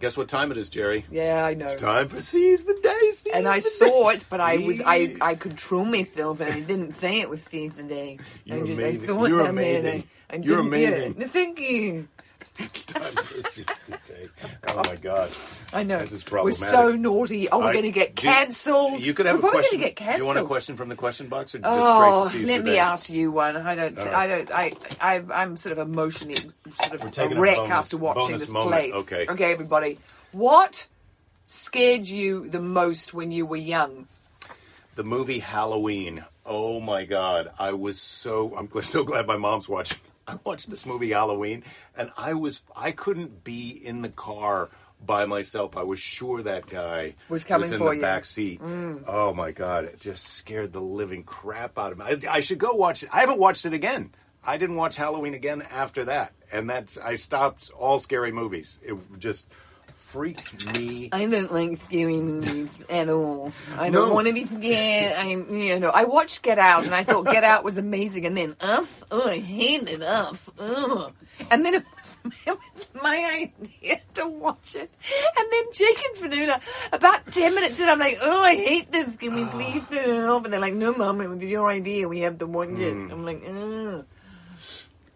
[0.00, 1.04] guess what time it is, Jerry?
[1.10, 1.64] yeah, I know.
[1.64, 2.98] It's time for Seize the Day.
[3.10, 4.16] Seize And I saw Day.
[4.16, 7.74] it, but I was I I control myself, and I didn't say it was Steve
[7.76, 8.18] today.
[8.44, 9.02] You're I just amazing.
[9.02, 10.92] I saw it You're down there, and amazing.
[10.92, 12.08] I, I You're didn't- amazing.
[12.86, 14.28] Time the Day.
[14.68, 15.30] Oh my God.
[15.72, 15.98] I know.
[16.00, 16.60] This is problematic.
[16.60, 17.48] We're so naughty.
[17.48, 19.00] Oh, we're I- going to get do- cancelled.
[19.00, 19.80] You could have we're a probably question.
[19.80, 22.42] Gonna get Do you want a question from the question box or just Oh, straight
[22.42, 23.56] to let me ask you one.
[23.56, 23.98] I don't.
[23.98, 24.14] All right.
[24.14, 24.50] I don't.
[24.52, 24.72] I.
[25.00, 25.22] I.
[25.42, 28.40] I'm sort of emotionally sort We're of taking a a wreck bonus- after watching bonus
[28.42, 28.70] this moment.
[28.70, 28.92] play.
[28.92, 29.26] Okay.
[29.30, 29.98] Okay, everybody.
[30.32, 30.86] What
[31.46, 34.06] scared you the most when you were young?
[34.94, 36.22] The movie Halloween.
[36.44, 37.50] Oh my God.
[37.58, 39.98] I was so, I'm gl- so glad my mom's watching.
[40.32, 41.64] I watched this movie Halloween
[41.96, 44.70] and I was, I couldn't be in the car
[45.04, 45.76] by myself.
[45.76, 48.02] I was sure that guy Was coming in for the you.
[48.02, 48.60] back seat.
[48.62, 49.04] Mm.
[49.06, 49.84] Oh my God.
[49.84, 52.04] It just scared the living crap out of me.
[52.06, 53.08] I, I should go watch it.
[53.12, 54.10] I haven't watched it again.
[54.44, 56.32] I didn't watch Halloween again after that.
[56.50, 58.78] And that's, I stopped all scary movies.
[58.82, 59.48] It just
[60.12, 63.50] freaked me I don't like scary movies at all.
[63.78, 65.16] I don't want to be scared.
[65.16, 68.36] I, you know, I watched Get Out and I thought Get Out was amazing, and
[68.36, 70.50] then Us, oh, I hated Us.
[70.58, 71.12] Ugh.
[71.50, 74.90] And then it was, it was my idea to watch it,
[75.38, 76.60] and then Jacob and Fanuna,
[76.92, 79.16] about ten minutes in, I'm like, oh, I hate this.
[79.16, 80.44] Can we please turn it off?
[80.44, 82.06] And they're like, no, mom, it was your idea.
[82.06, 82.92] We have to watch it.
[82.92, 84.04] I'm like, Ugh.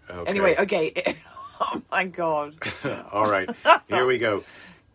[0.09, 0.31] Okay.
[0.31, 1.17] anyway, okay.
[1.61, 2.55] oh my god.
[3.13, 3.49] All right,
[3.89, 4.45] here we go.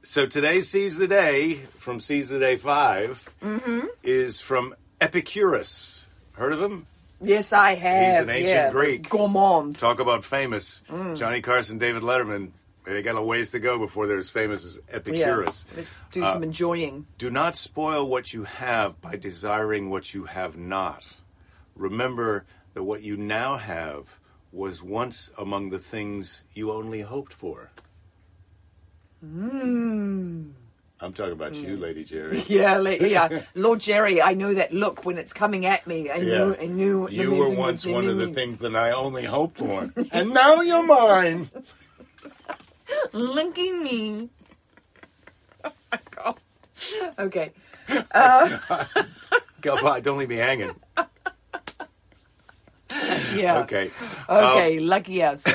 [0.03, 3.79] So today's Seize the Day from Seize the Day 5 Mm-hmm.
[4.03, 6.07] is from Epicurus.
[6.33, 6.87] Heard of him?
[7.21, 8.07] Yes, I have.
[8.13, 8.71] He's an ancient yeah.
[8.71, 9.09] Greek.
[9.09, 9.75] Gourmand.
[9.75, 10.81] Talk about famous.
[10.89, 11.15] Mm.
[11.17, 12.49] Johnny Carson, David Letterman.
[12.83, 15.65] They got a ways to go before they're as famous as Epicurus.
[15.69, 15.77] Yeah.
[15.77, 17.05] Let's do Uh, some enjoying.
[17.19, 21.07] Do not spoil what you have by desiring what you have not.
[21.75, 24.19] Remember that what you now have
[24.51, 27.69] was once among the things you only hoped for.
[29.21, 30.51] Hmm.
[31.03, 31.79] I'm talking about you, mm.
[31.79, 32.43] Lady Jerry.
[32.47, 33.41] Yeah, yeah.
[33.55, 36.11] Lord Jerry, I know that look when it's coming at me.
[36.11, 37.09] I knew, I knew.
[37.09, 39.89] You were once one of the things that I only hoped for.
[40.11, 41.49] and now you're mine.
[42.89, 44.29] At me.
[45.63, 46.37] Oh my God.
[47.17, 47.51] Okay.
[47.89, 48.87] Uh, oh,
[49.61, 50.01] Goodbye.
[50.01, 50.75] Don't leave me hanging.
[52.91, 53.59] Yeah.
[53.59, 53.91] Okay.
[54.29, 54.77] Okay.
[54.77, 55.45] Um, lucky us.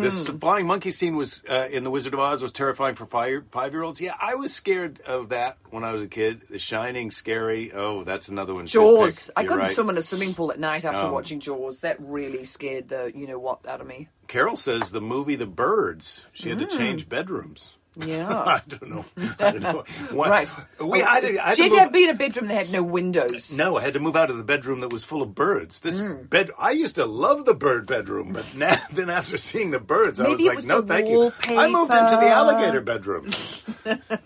[0.00, 3.44] This flying monkey scene was uh, in The Wizard of Oz was terrifying for five
[3.50, 4.00] five year olds.
[4.00, 6.42] Yeah, I was scared of that when I was a kid.
[6.48, 7.72] The Shining, scary.
[7.72, 8.66] Oh, that's another one.
[8.66, 9.30] Jaws.
[9.36, 9.72] I couldn't right.
[9.74, 11.12] swim in a swimming pool at night after Oh.
[11.12, 11.80] watching Jaws.
[11.80, 14.08] That really scared the you know what out of me.
[14.28, 16.26] Carol says the movie The Birds.
[16.32, 16.68] She had Mm.
[16.70, 17.76] to change bedrooms.
[17.96, 18.26] Yeah.
[18.34, 19.04] I don't know.
[19.38, 19.84] I don't know.
[20.12, 20.50] What- right.
[20.80, 22.54] We I had to, I had she to had to be in a bedroom that
[22.54, 23.52] had no windows.
[23.56, 25.80] No, I had to move out of the bedroom that was full of birds.
[25.80, 26.28] This Mm.
[26.30, 30.20] bed, I used to love the bird bedroom, but now, then after seeing the birds,
[30.20, 31.32] I was Maybe like, was no, thank you.
[31.48, 33.30] I moved into the alligator bedroom.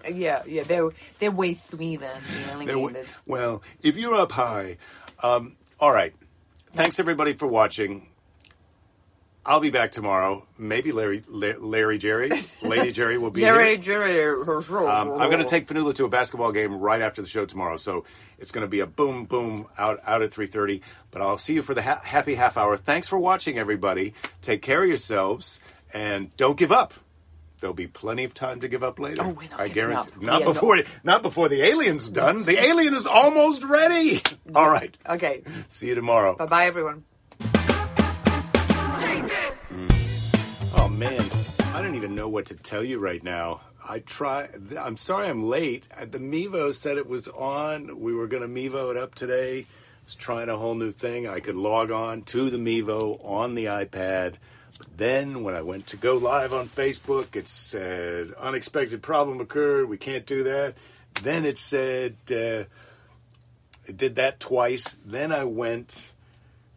[0.08, 0.62] Yeah, yeah.
[0.62, 2.10] They're they're way sweeter.
[2.46, 3.08] The alligators.
[3.26, 4.76] well, if you're up high,
[5.22, 6.14] um, all right.
[6.72, 8.06] Thanks everybody for watching.
[9.46, 10.44] I'll be back tomorrow.
[10.58, 12.30] Maybe Larry, La- Larry Jerry,
[12.62, 13.76] Lady Jerry will be Jerry, here.
[13.78, 14.34] Jerry.
[14.86, 17.76] Um, I'm going to take Fanula to a basketball game right after the show tomorrow,
[17.76, 18.04] so
[18.38, 20.80] it's going to be a boom, boom out out at 3:30.
[21.12, 22.76] But I'll see you for the ha- happy half hour.
[22.76, 24.14] Thanks for watching, everybody.
[24.42, 25.60] Take care of yourselves
[25.94, 26.94] and don't give up.
[27.60, 29.22] There'll be plenty of time to give up later.
[29.24, 30.12] Oh, we're not I guarantee.
[30.12, 30.22] up.
[30.22, 30.78] Not are before.
[31.04, 32.44] Not before the alien's done.
[32.44, 34.20] The alien is almost ready.
[34.54, 34.94] All right.
[35.08, 35.42] Okay.
[35.68, 36.36] See you tomorrow.
[36.36, 37.04] Bye bye, everyone.
[40.96, 41.28] Man,
[41.74, 43.60] I don't even know what to tell you right now.
[43.86, 44.48] I try.
[44.80, 45.86] I'm sorry I'm late.
[45.96, 48.00] Uh, The Mevo said it was on.
[48.00, 49.60] We were going to Mevo it up today.
[49.60, 51.28] I was trying a whole new thing.
[51.28, 54.36] I could log on to the Mevo on the iPad.
[54.78, 59.90] But then when I went to go live on Facebook, it said unexpected problem occurred.
[59.90, 60.76] We can't do that.
[61.22, 62.64] Then it said uh,
[63.84, 64.96] it did that twice.
[65.04, 66.12] Then I went.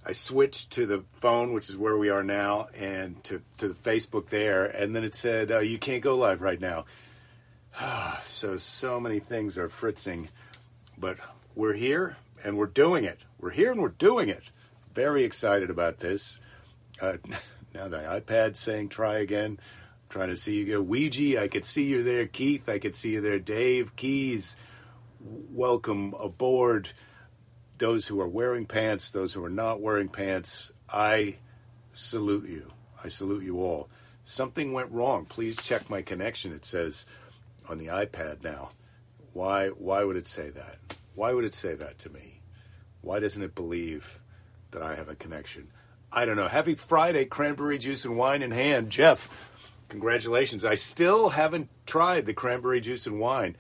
[0.06, 3.74] I switched to the phone, which is where we are now, and to, to the
[3.74, 6.86] Facebook there, and then it said, uh, you can't go live right now.
[8.24, 10.30] so, so many things are fritzing,
[10.98, 11.18] but
[11.56, 13.20] we're here and we're doing it.
[13.40, 14.44] We're here and we're doing it.
[14.94, 16.40] Very excited about this.
[17.02, 17.18] Uh,
[17.74, 19.60] now the iPad's saying try again.
[19.60, 20.82] I'm trying to see you go.
[20.82, 22.26] Ouija, I could see you there.
[22.26, 23.40] Keith, I could see you there.
[23.40, 24.56] Dave, Keys,
[25.20, 26.90] welcome aboard
[27.80, 31.38] those who are wearing pants, those who are not wearing pants, I
[31.94, 32.72] salute you.
[33.04, 33.90] I salute you all.
[34.24, 35.26] Something went wrong.
[35.26, 36.54] Please check my connection.
[36.54, 37.06] It says
[37.68, 38.70] on the iPad now.
[39.34, 40.78] Why why would it say that?
[41.16, 42.42] Why would it say that to me?
[43.02, 44.20] Why doesn't it believe
[44.72, 45.72] that I have a connection?
[46.12, 46.48] I don't know.
[46.48, 48.90] Happy Friday, cranberry juice and wine in hand.
[48.90, 49.30] Jeff,
[49.88, 50.66] congratulations.
[50.66, 53.56] I still haven't tried the cranberry juice and wine.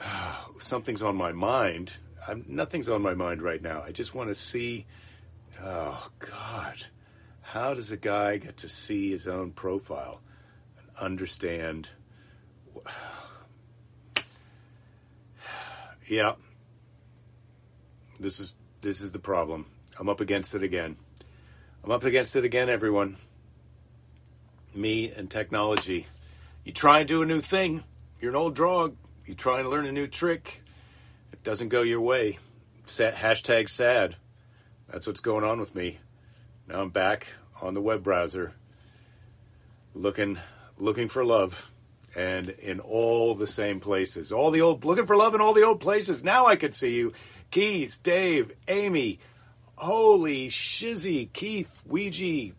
[0.58, 1.94] Something's on my mind.
[2.26, 3.82] I'm, nothing's on my mind right now.
[3.82, 4.86] I just want to see.
[5.62, 6.86] Oh God,
[7.40, 10.20] how does a guy get to see his own profile
[10.78, 11.88] and understand?
[16.08, 16.34] Yeah,
[18.20, 19.64] this is this is the problem.
[19.98, 20.96] I'm up against it again.
[21.82, 23.16] I'm up against it again, everyone.
[24.74, 26.08] Me and technology.
[26.64, 27.84] You try and do a new thing.
[28.20, 28.96] You're an old dog.
[29.24, 30.62] You try and learn a new trick
[31.42, 32.38] doesn't go your way.
[32.86, 34.16] Sa hashtag sad.
[34.88, 35.98] That's what's going on with me.
[36.68, 37.28] Now I'm back
[37.60, 38.54] on the web browser,
[39.94, 40.38] looking
[40.78, 41.70] looking for love,
[42.14, 44.32] and in all the same places.
[44.32, 46.22] All the old looking for love in all the old places.
[46.22, 47.12] Now I can see you,
[47.50, 49.18] Keith, Dave, Amy.
[49.76, 52.52] Holy shizzy, Keith, Ouija,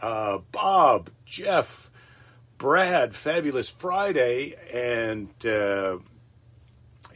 [0.00, 1.90] uh, Bob, Jeff,
[2.56, 5.28] Brad, Fabulous Friday, and.
[5.44, 5.98] Uh,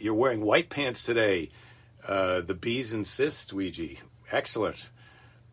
[0.00, 1.50] you're wearing white pants today.
[2.06, 3.96] Uh, the bees insist, Ouija.
[4.32, 4.88] Excellent.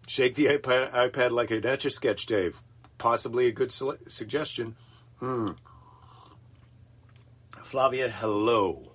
[0.08, 2.62] Shake the iPad, like a a sketch, Dave.
[2.98, 4.76] Possibly a good su- suggestion.
[5.20, 5.52] Hmm.
[7.64, 8.92] Flavia, hello.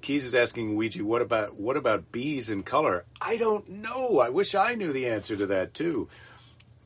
[0.00, 3.04] Keys is asking Ouija, what about what about bees in color?
[3.20, 4.18] I don't know.
[4.18, 6.08] I wish I knew the answer to that too.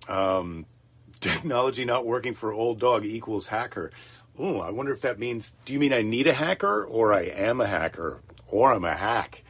[0.09, 0.67] Um,
[1.21, 3.91] technology not working for old dog equals hacker.
[4.39, 5.57] Oh, I wonder if that means.
[5.65, 8.95] Do you mean I need a hacker, or I am a hacker, or I'm a
[8.95, 9.43] hack?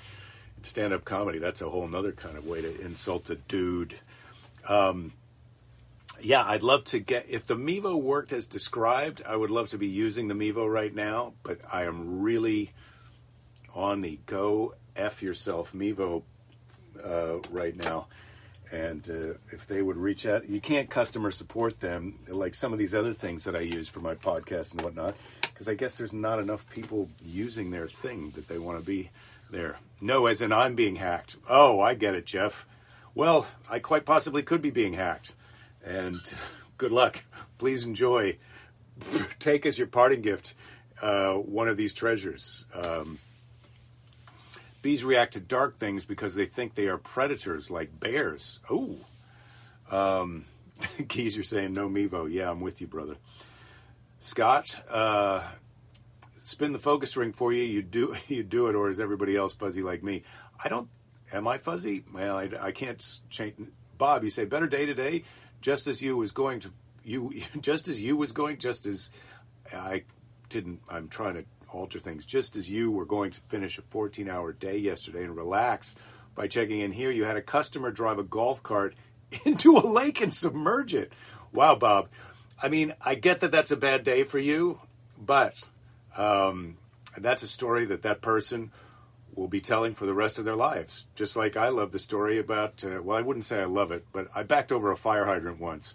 [0.56, 3.96] In stand-up comedy, that's a whole other kind of way to insult a dude.
[4.66, 5.12] Um,
[6.20, 9.22] yeah, I'd love to get if the Mevo worked as described.
[9.26, 12.72] I would love to be using the Mevo right now, but I am really
[13.74, 16.22] on the go f yourself Mevo
[17.04, 18.08] uh, right now.
[18.70, 22.78] And uh, if they would reach out, you can't customer support them like some of
[22.78, 26.12] these other things that I use for my podcast and whatnot, because I guess there's
[26.12, 29.10] not enough people using their thing that they want to be
[29.50, 29.78] there.
[30.00, 31.36] No, as in I'm being hacked.
[31.48, 32.66] Oh, I get it, Jeff.
[33.14, 35.34] Well, I quite possibly could be being hacked.
[35.84, 36.20] And
[36.76, 37.24] good luck.
[37.56, 38.36] Please enjoy.
[39.38, 40.54] Take as your parting gift
[41.00, 42.66] uh, one of these treasures.
[42.74, 43.18] Um,
[44.82, 48.60] bees react to dark things because they think they are predators like bears.
[48.70, 48.96] Oh.
[49.90, 50.44] Um,
[51.08, 52.30] Keys, you're saying no Mevo.
[52.30, 53.16] Yeah, I'm with you, brother.
[54.20, 55.42] Scott, uh,
[56.42, 57.62] spin the focus ring for you.
[57.62, 60.22] You do you do it, or is everybody else fuzzy like me?
[60.62, 60.88] I don't.
[61.32, 62.04] Am I fuzzy?
[62.12, 63.54] Well, I, I can't change.
[63.98, 65.24] Bob, you say better day today,
[65.60, 66.72] just as you was going to
[67.04, 69.10] you, just as you was going, just as
[69.72, 70.04] I
[70.48, 70.80] didn't.
[70.88, 72.24] I'm trying to alter things.
[72.24, 75.94] Just as you were going to finish a 14 hour day yesterday and relax
[76.34, 78.94] by checking in here, you had a customer drive a golf cart
[79.44, 81.12] into a lake and submerge it.
[81.52, 82.08] Wow, Bob.
[82.60, 84.80] I mean, I get that that's a bad day for you,
[85.18, 85.68] but
[86.16, 86.76] um,
[87.16, 88.72] that's a story that that person
[89.34, 91.06] will be telling for the rest of their lives.
[91.14, 94.04] Just like I love the story about, uh, well, I wouldn't say I love it,
[94.12, 95.94] but I backed over a fire hydrant once,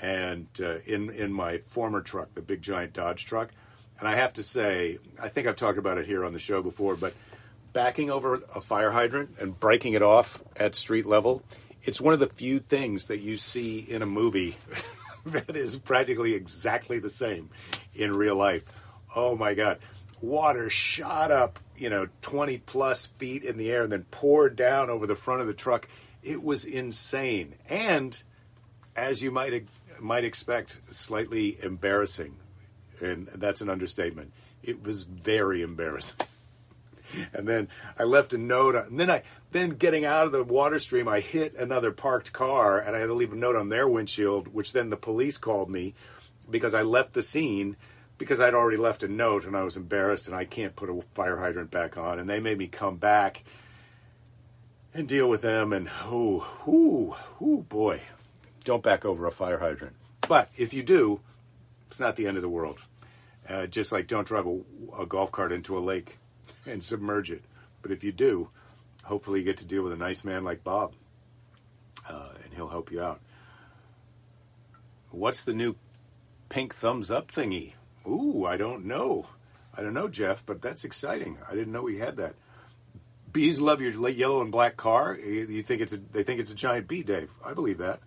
[0.00, 3.50] and uh, in in my former truck, the big giant Dodge truck,
[3.98, 6.62] and I have to say, I think I've talked about it here on the show
[6.62, 7.14] before, but
[7.72, 11.42] backing over a fire hydrant and breaking it off at street level,
[11.82, 14.56] it's one of the few things that you see in a movie
[15.26, 17.50] that is practically exactly the same
[17.94, 18.66] in real life.
[19.14, 19.78] Oh my God.
[20.20, 24.90] Water shot up, you know, 20 plus feet in the air and then poured down
[24.90, 25.88] over the front of the truck.
[26.22, 27.54] It was insane.
[27.68, 28.20] And
[28.96, 29.66] as you might
[30.00, 32.36] might expect, slightly embarrassing.
[33.00, 34.32] And that's an understatement.
[34.62, 36.18] It was very embarrassing.
[37.32, 37.68] And then
[37.98, 38.74] I left a note.
[38.74, 42.78] And then I, then getting out of the water stream, I hit another parked car,
[42.78, 44.48] and I had to leave a note on their windshield.
[44.48, 45.94] Which then the police called me
[46.50, 47.76] because I left the scene
[48.18, 51.00] because I'd already left a note, and I was embarrassed, and I can't put a
[51.14, 52.18] fire hydrant back on.
[52.18, 53.44] And they made me come back
[54.92, 55.72] and deal with them.
[55.72, 58.02] And oh, oh, oh boy,
[58.64, 59.94] don't back over a fire hydrant.
[60.28, 61.20] But if you do,
[61.86, 62.80] it's not the end of the world.
[63.48, 64.60] Uh, just like don't drive a,
[65.00, 66.18] a golf cart into a lake
[66.66, 67.42] and submerge it.
[67.80, 68.50] But if you do,
[69.04, 70.92] hopefully you get to deal with a nice man like Bob,
[72.08, 73.20] uh, and he'll help you out.
[75.10, 75.76] What's the new
[76.48, 77.72] pink thumbs up thingy?
[78.06, 79.28] Ooh, I don't know.
[79.74, 81.38] I don't know, Jeff, but that's exciting.
[81.48, 82.34] I didn't know we had that.
[83.32, 85.16] Bees love your yellow and black car.
[85.16, 87.30] You think it's a, they think it's a giant bee, Dave.
[87.44, 88.00] I believe that.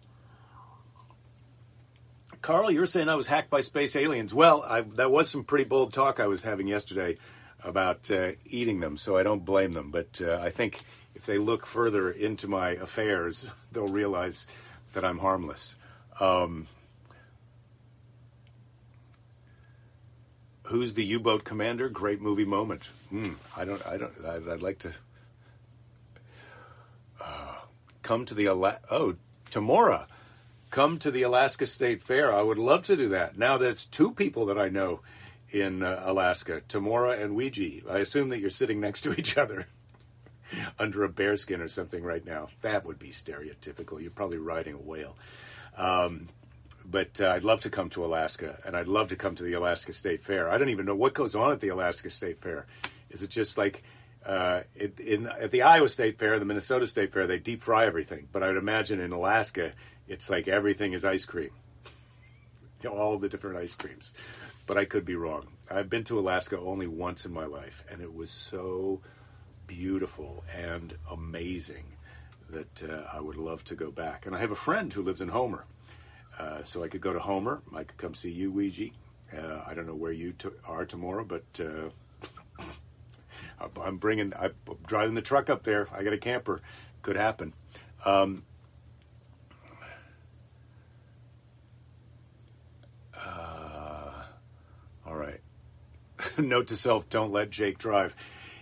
[2.42, 4.34] Carl, you're saying I was hacked by space aliens.
[4.34, 7.18] Well, I, that was some pretty bold talk I was having yesterday
[7.64, 9.92] about uh, eating them, so I don't blame them.
[9.92, 10.80] But uh, I think
[11.14, 14.48] if they look further into my affairs, they'll realize
[14.94, 15.76] that I'm harmless.
[16.20, 16.68] Um,
[20.64, 21.90] who's the U-boat commander?
[21.90, 22.90] Great movie moment.
[23.14, 23.86] Mm, I don't.
[23.86, 24.14] I don't.
[24.26, 24.92] I'd, I'd like to
[27.22, 27.56] uh,
[28.02, 29.16] come to the Ala- oh
[29.52, 30.08] Tamora.
[30.72, 32.34] Come to the Alaska State Fair.
[32.34, 33.38] I would love to do that.
[33.38, 35.02] Now that's two people that I know
[35.52, 37.82] in uh, Alaska, Tamora and Ouija.
[37.90, 39.68] I assume that you're sitting next to each other
[40.80, 42.48] under a bearskin or something right now.
[42.62, 44.02] That would be stereotypical.
[44.02, 45.18] You're probably riding a whale.
[45.76, 46.30] Um,
[46.86, 49.54] but uh, I'd love to come to Alaska, and I'd love to come to the
[49.54, 50.50] Alaska State Fair.
[50.50, 52.66] I don't even know what goes on at the Alaska State Fair.
[53.10, 53.84] Is it just like
[54.26, 57.86] uh, it, in at the Iowa State Fair, the Minnesota State Fair, they deep fry
[57.86, 59.74] everything, but I would imagine in Alaska,
[60.12, 61.52] it's like everything is ice cream,
[62.90, 64.14] all the different ice creams.
[64.68, 65.48] But I could be wrong.
[65.70, 69.02] I've been to Alaska only once in my life, and it was so
[69.68, 71.86] beautiful and amazing
[72.50, 74.26] that uh, I would love to go back.
[74.26, 75.66] And I have a friend who lives in Homer,
[76.38, 77.62] uh, so I could go to Homer.
[77.74, 78.90] I could come see you, Ouija.
[79.36, 81.90] Uh, I don't know where you to- are tomorrow, but uh,
[83.82, 84.34] I'm bringing.
[84.38, 84.54] I'm
[84.86, 85.88] driving the truck up there.
[85.94, 86.62] I got a camper.
[87.02, 87.54] Could happen.
[88.06, 88.44] Um,
[93.18, 94.24] uh,
[95.06, 95.40] all right.
[96.38, 98.16] Note to self: Don't let Jake drive.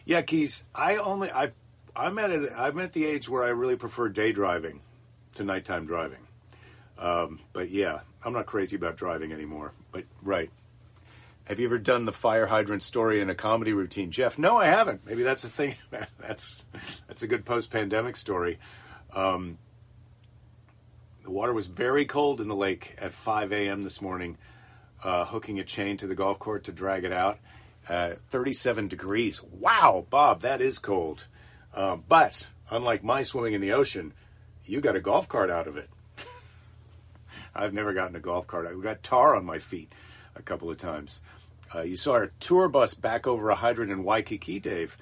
[0.06, 0.64] Yeah, Keys.
[0.74, 1.32] I only.
[1.32, 1.52] I.
[1.96, 2.32] I'm at.
[2.32, 4.82] A, I'm at the age where I really prefer day driving
[5.36, 6.28] to nighttime driving.
[6.98, 9.74] Um, but yeah, I'm not crazy about driving anymore.
[9.92, 10.52] But right.
[11.46, 14.38] Have you ever done the fire hydrant story in a comedy routine, Jeff?
[14.38, 15.04] No, I haven't.
[15.04, 15.76] Maybe that's a thing.
[16.20, 16.64] that's
[17.08, 18.60] that's a good post-pandemic story.
[19.14, 19.58] Um,
[21.24, 23.82] the water was very cold in the lake at 5 a.m.
[23.82, 24.38] this morning.
[25.04, 27.40] Uh, hooking a chain to the golf court to drag it out.
[27.90, 29.42] Uh, 37 degrees.
[29.44, 31.26] Wow, Bob, that is cold.
[31.74, 34.14] Uh, but unlike my swimming in the ocean,
[34.64, 35.90] you got a golf cart out of it.
[37.56, 38.68] I've never gotten a golf cart.
[38.68, 39.92] I got tar on my feet
[40.36, 41.22] a couple of times.
[41.74, 44.96] Uh, you saw our tour bus back over a hydrant in Waikiki, Dave.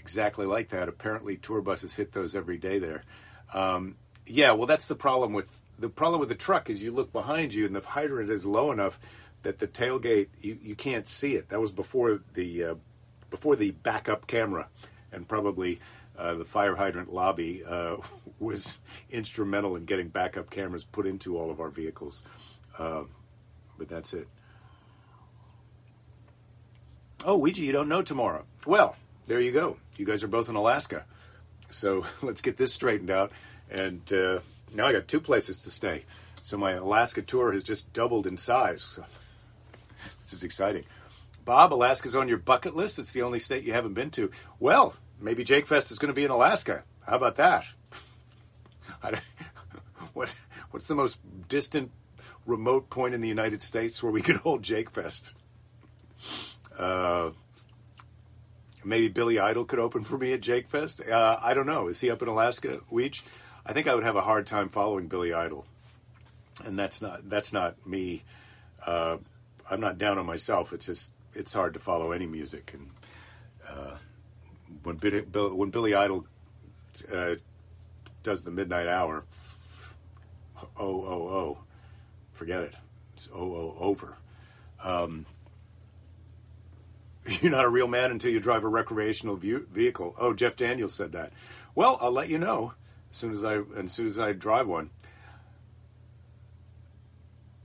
[0.00, 0.88] Exactly like that.
[0.88, 3.04] Apparently, tour buses hit those every day there.
[3.54, 5.46] Um, yeah, well, that's the problem with
[5.78, 8.70] the problem with the truck is you look behind you and the hydrant is low
[8.70, 9.00] enough
[9.42, 11.48] that the tailgate you, you can't see it.
[11.48, 12.74] That was before the uh,
[13.30, 14.68] before the backup camera,
[15.10, 15.80] and probably
[16.16, 17.96] uh, the fire hydrant lobby uh,
[18.38, 18.78] was
[19.10, 22.22] instrumental in getting backup cameras put into all of our vehicles.
[22.78, 23.04] Uh,
[23.78, 24.28] but that's it.
[27.24, 28.44] Oh, Ouija, you don't know tomorrow.
[28.66, 29.76] Well, there you go.
[29.96, 31.04] You guys are both in Alaska.
[31.70, 33.32] So let's get this straightened out.
[33.70, 34.40] And uh,
[34.74, 36.04] now I got two places to stay.
[36.42, 38.98] So my Alaska tour has just doubled in size.
[40.32, 40.84] Is exciting.
[41.44, 42.98] Bob, Alaska's on your bucket list.
[42.98, 44.30] It's the only state you haven't been to.
[44.60, 46.84] Well, maybe Jake Fest is going to be in Alaska.
[47.06, 47.66] How about that?
[50.12, 50.34] what,
[50.70, 51.18] what's the most
[51.48, 51.90] distant,
[52.46, 55.34] remote point in the United States where we could hold Jake Fest?
[56.78, 57.30] Uh,
[58.84, 61.00] maybe Billy Idol could open for me at Jake Fest.
[61.00, 61.88] Uh, I don't know.
[61.88, 63.22] Is he up in Alaska, Weech?
[63.64, 65.66] I think I would have a hard time following Billy Idol,
[66.64, 68.24] and that's not that's not me.
[68.84, 69.18] Uh,
[69.72, 70.72] I'm not down on myself.
[70.72, 72.90] It's just it's hard to follow any music, and
[73.68, 73.96] uh,
[74.82, 76.26] when Billy, when Billy Idol
[77.12, 77.36] uh,
[78.22, 79.24] does the midnight hour,
[80.60, 81.58] oh oh oh,
[82.32, 82.74] forget it.
[83.14, 84.18] It's oh oh over.
[84.84, 85.24] Um,
[87.40, 90.14] you're not a real man until you drive a recreational view, vehicle.
[90.18, 91.32] Oh, Jeff Daniels said that.
[91.74, 92.74] Well, I'll let you know
[93.10, 94.90] as soon as I as soon as I drive one.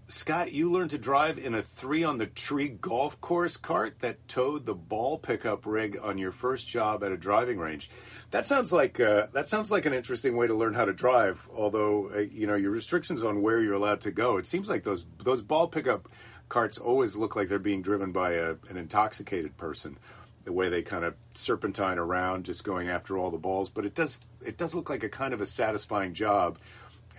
[0.10, 4.26] Scott, you learned to drive in a three on the tree golf course cart that
[4.30, 7.90] towed the ball pickup rig on your first job at a driving range.
[8.32, 11.50] That sounds like uh, that sounds like an interesting way to learn how to drive.
[11.54, 14.86] Although uh, you know your restrictions on where you're allowed to go, it seems like
[14.86, 16.08] those those ball pickup
[16.48, 19.98] carts always look like they're being driven by a, an intoxicated person.
[20.46, 23.70] The way they kind of serpentine around, just going after all the balls.
[23.70, 26.60] But it does it does look like a kind of a satisfying job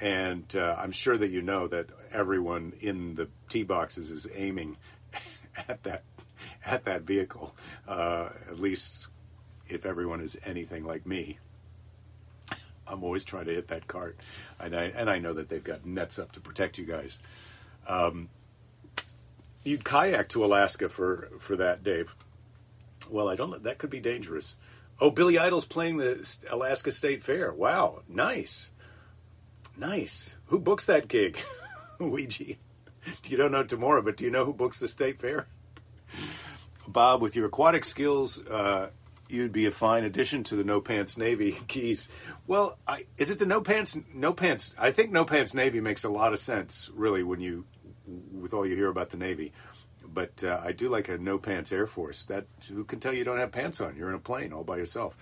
[0.01, 4.77] and uh, I'm sure that you know that everyone in the tee boxes is aiming
[5.69, 6.03] at that
[6.65, 7.55] at that vehicle.
[7.87, 9.09] Uh, at least
[9.69, 11.39] if everyone is anything like me,
[12.87, 14.17] I'm always trying to hit that cart,
[14.59, 17.21] and I and I know that they've got nets up to protect you guys.
[17.87, 18.29] Um,
[19.65, 22.15] you'd kayak to Alaska for for that, Dave.
[23.11, 23.63] Well, I don't.
[23.63, 24.57] That could be dangerous.
[25.01, 27.53] Oh, Billy Idol's playing the Alaska State Fair.
[27.53, 28.71] Wow, nice.
[29.79, 30.35] Nice.
[30.47, 31.39] Who books that gig?
[32.01, 32.55] Ouija.
[33.25, 35.47] You don't know tomorrow, but do you know who books the state fair?
[36.87, 38.91] Bob, with your aquatic skills, uh,
[39.29, 42.09] you'd be a fine addition to the No Pants Navy keys.
[42.47, 43.97] Well, I, is it the No Pants?
[44.13, 44.75] No Pants.
[44.79, 47.65] I think No Pants Navy makes a lot of sense, really, when you,
[48.33, 49.53] with all you hear about the Navy.
[50.05, 52.25] But uh, I do like a No Pants Air Force.
[52.25, 53.95] That who can tell you don't have pants on?
[53.95, 55.17] You're in a plane all by yourself.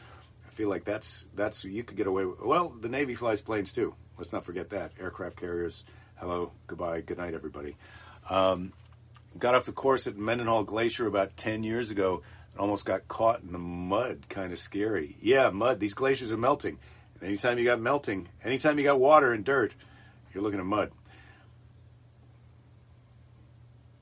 [0.47, 2.41] I feel like that's that's you could get away with.
[2.41, 3.95] Well, the Navy flies planes too.
[4.19, 4.93] Let's not forget that.
[5.01, 5.85] Aircraft carriers.
[6.17, 7.77] Hello, goodbye, good night, everybody.
[8.31, 8.73] Um,
[9.39, 13.43] got off the course at Mendenhall Glacier about 10 years ago and almost got caught
[13.43, 14.29] in the mud.
[14.29, 15.17] Kind of scary.
[15.21, 15.81] Yeah, mud.
[15.81, 16.79] These glaciers are melting.
[17.15, 19.75] And anytime you got melting, anytime you got water and dirt,
[20.33, 20.91] you're looking at mud.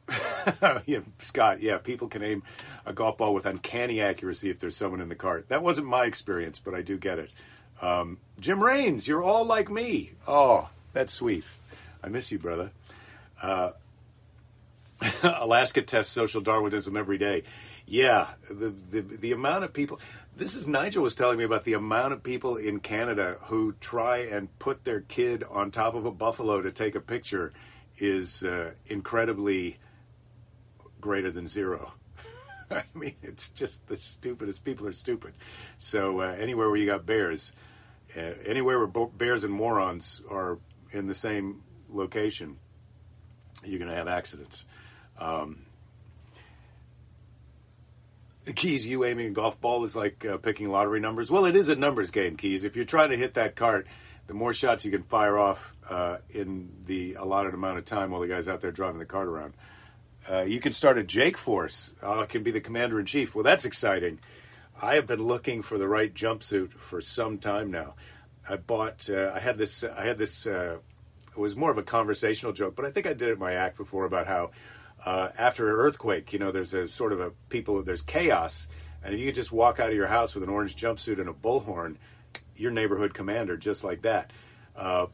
[0.87, 2.43] yeah, Scott, yeah, people can aim
[2.87, 5.49] a golf ball with uncanny accuracy if there's someone in the cart.
[5.49, 7.31] That wasn't my experience, but I do get it.
[7.85, 10.13] Um, Jim Raines, you're all like me.
[10.27, 11.45] Oh, that's sweet.
[12.03, 12.71] I miss you, brother.
[13.43, 13.73] Uh,
[15.23, 17.43] Alaska tests social Darwinism every day.
[17.87, 20.01] Yeah, the, the the amount of people.
[20.35, 24.17] This is Nigel was telling me about the amount of people in Canada who try
[24.19, 27.53] and put their kid on top of a buffalo to take a picture
[27.99, 29.77] is uh, incredibly
[31.03, 31.93] greater than zero.
[32.71, 35.35] I mean, it's just the stupidest people are stupid.
[35.79, 37.53] So uh, anywhere where you got bears,
[38.15, 40.59] anywhere where bears and morons are
[40.93, 42.57] in the same location,
[43.65, 44.67] you're going to have accidents.
[45.19, 45.67] Um,
[48.55, 51.31] Keys, you aiming a golf ball is like uh, picking lottery numbers.
[51.31, 52.65] Well, it is a numbers game, Keys.
[52.65, 53.87] If you're trying to hit that cart,
[54.27, 58.21] the more shots you can fire off uh, in the allotted amount of time while
[58.21, 59.55] the guy's out there driving the cart around.
[60.29, 61.93] Uh, you can start a Jake Force.
[62.03, 63.35] Uh, can be the commander in chief.
[63.35, 64.19] Well, that's exciting.
[64.85, 67.95] I have been looking for the right jumpsuit for some time now.
[68.47, 69.09] I bought.
[69.09, 69.83] Uh, I had this.
[69.83, 70.47] I had this.
[70.47, 70.77] Uh,
[71.31, 73.55] it was more of a conversational joke, but I think I did it in my
[73.55, 74.51] act before about how
[75.07, 77.83] uh, after an earthquake, you know, there's a sort of a people.
[77.83, 78.69] There's chaos,
[79.03, 81.31] and if you could just walk out of your house with an orange jumpsuit and
[81.31, 81.97] a bullhorn,
[82.55, 84.33] your neighborhood commander, just like that.
[84.77, 85.07] Uh,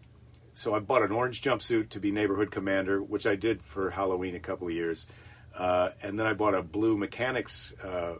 [0.52, 4.34] so I bought an orange jumpsuit to be neighborhood commander, which I did for Halloween
[4.34, 5.06] a couple of years,
[5.54, 8.16] uh, and then I bought a blue mechanics uh,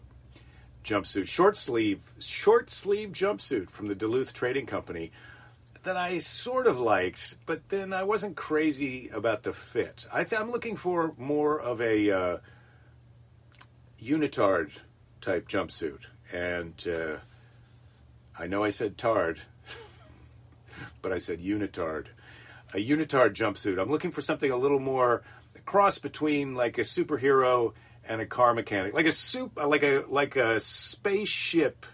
[0.84, 5.12] jumpsuit, short sleeve, short sleeve jumpsuit from the Duluth Trading Company
[5.82, 10.06] that I sort of liked, but then I wasn't crazy about the fit.
[10.12, 12.38] I am looking for more of a uh,
[14.02, 14.72] unitard
[15.20, 16.00] type jumpsuit,
[16.32, 17.16] and uh,
[18.38, 19.40] I know I said tard,
[21.02, 22.06] but I said unitard.
[22.72, 23.80] A unitard jumpsuit.
[23.80, 25.22] I'm looking for something a little more
[25.64, 27.72] cross between like a superhero
[28.10, 31.86] and a car mechanic, like a soup, like a like a spaceship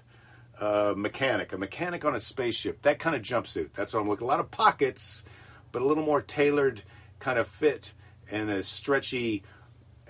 [0.59, 2.81] uh, mechanic, a mechanic on a spaceship.
[2.83, 3.75] That kind of jumpsuit.
[3.75, 4.25] That's what I'm looking.
[4.25, 5.27] A lot of pockets,
[5.73, 6.83] but a little more tailored
[7.19, 7.93] kind of fit
[8.31, 9.43] and a stretchy,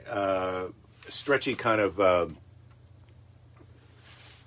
[0.08, 0.66] uh,
[1.08, 1.98] stretchy kind of.
[2.00, 2.26] Uh,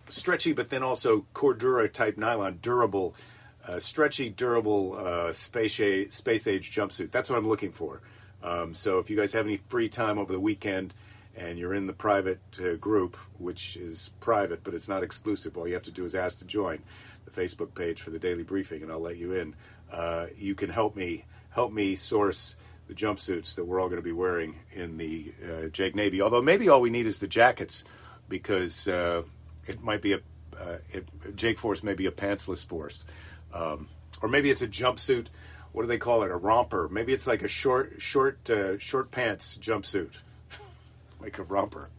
[0.07, 3.13] stretchy, but then also Cordura type nylon, durable,
[3.67, 7.11] uh, stretchy, durable uh, space age, space age jumpsuit.
[7.11, 8.01] That's what I'm looking for.
[8.41, 10.93] Um, so if you guys have any free time over the weekend,
[11.39, 15.67] and you're in the private uh, group, which is private but it's not exclusive, all
[15.67, 16.79] you have to do is ask to join
[17.25, 19.55] the Facebook page for the daily briefing, and I'll let you in.
[19.91, 22.55] Uh, you can help me help me source
[22.87, 26.21] the jumpsuits that we're all going to be wearing in the uh, Jake Navy.
[26.21, 27.83] Although maybe all we need is the jackets
[28.27, 29.23] because uh,
[29.65, 30.19] it might be a
[30.59, 33.05] uh, it, Jake Force may be a pantsless force,
[33.53, 33.87] um,
[34.21, 35.27] or maybe it's a jumpsuit.
[35.71, 36.31] What do they call it?
[36.31, 36.89] A romper?
[36.89, 40.21] Maybe it's like a short short uh, short pants jumpsuit,
[41.19, 41.89] like a romper.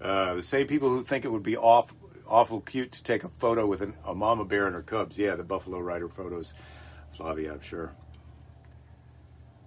[0.00, 1.94] Uh, the same people who think it would be off
[2.26, 5.18] awful cute to take a photo with an, a mama bear and her cubs.
[5.18, 6.54] Yeah, the Buffalo Rider photos,
[7.16, 7.92] Flavia, I'm sure.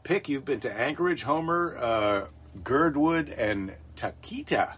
[0.03, 2.25] Pick, you've been to Anchorage, Homer, uh,
[2.63, 4.75] Girdwood, and Talkeetna.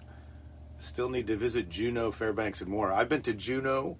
[0.79, 2.91] Still need to visit Juneau, Fairbanks, and more.
[2.91, 3.97] I've been to Juneau,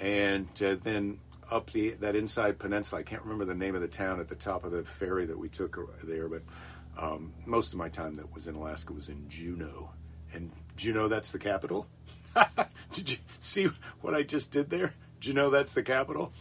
[0.00, 1.18] and uh, then
[1.50, 3.00] up the that inside peninsula.
[3.00, 5.38] I can't remember the name of the town at the top of the ferry that
[5.38, 6.42] we took there, but
[7.00, 9.90] um, most of my time that was in Alaska was in Juneau.
[10.32, 11.88] And Juneau, that's the capital.
[12.92, 13.68] did you see
[14.02, 14.94] what I just did there?
[15.26, 16.32] Know that's the capital?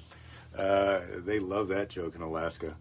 [0.55, 2.76] Uh, they love that joke in Alaska.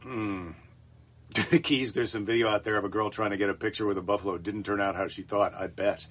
[0.00, 0.50] Hmm.
[1.62, 3.98] Keys, there's some video out there of a girl trying to get a picture with
[3.98, 4.38] a buffalo.
[4.38, 6.06] Didn't turn out how she thought, I bet.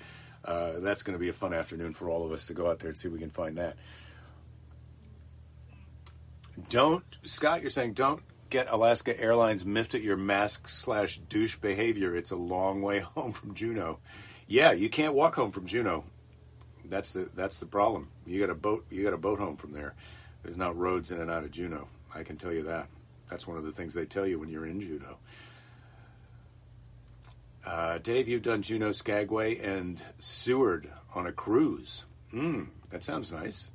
[0.46, 2.80] Uh, that's going to be a fun afternoon for all of us to go out
[2.80, 3.78] there and see if we can find that.
[6.70, 12.16] Don't, Scott, you're saying don't get Alaska Airlines miffed at your mask slash douche behavior.
[12.16, 14.00] It's a long way home from Juneau.
[14.48, 16.04] Yeah, you can't walk home from Juneau.
[16.86, 18.10] That's the that's the problem.
[18.26, 18.86] You got a boat.
[18.90, 19.96] You got a boat home from there.
[20.44, 21.88] There's not roads in and out of Juneau.
[22.14, 22.88] I can tell you that.
[23.30, 25.18] That's one of the things they tell you when you're in Juneau.
[27.66, 32.06] Uh, Dave, you've done Juneau, Skagway, and Seward on a cruise.
[32.32, 33.70] Hmm, that sounds nice.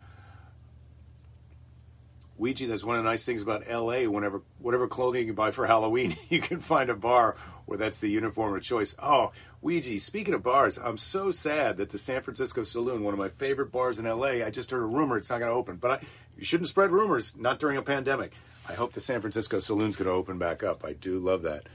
[2.39, 4.03] Ouija, that's one of the nice things about LA.
[4.03, 8.09] Whenever whatever clothing you buy for Halloween, you can find a bar where that's the
[8.09, 8.95] uniform of choice.
[8.99, 9.32] Oh,
[9.62, 13.30] Ouija, speaking of bars, I'm so sad that the San Francisco Saloon, one of my
[13.30, 15.76] favorite bars in LA, I just heard a rumor it's not going to open.
[15.76, 16.07] But I,
[16.37, 18.32] you shouldn't spread rumors, not during a pandemic.
[18.68, 20.84] I hope the San Francisco Saloon's going to open back up.
[20.84, 21.68] I do love that.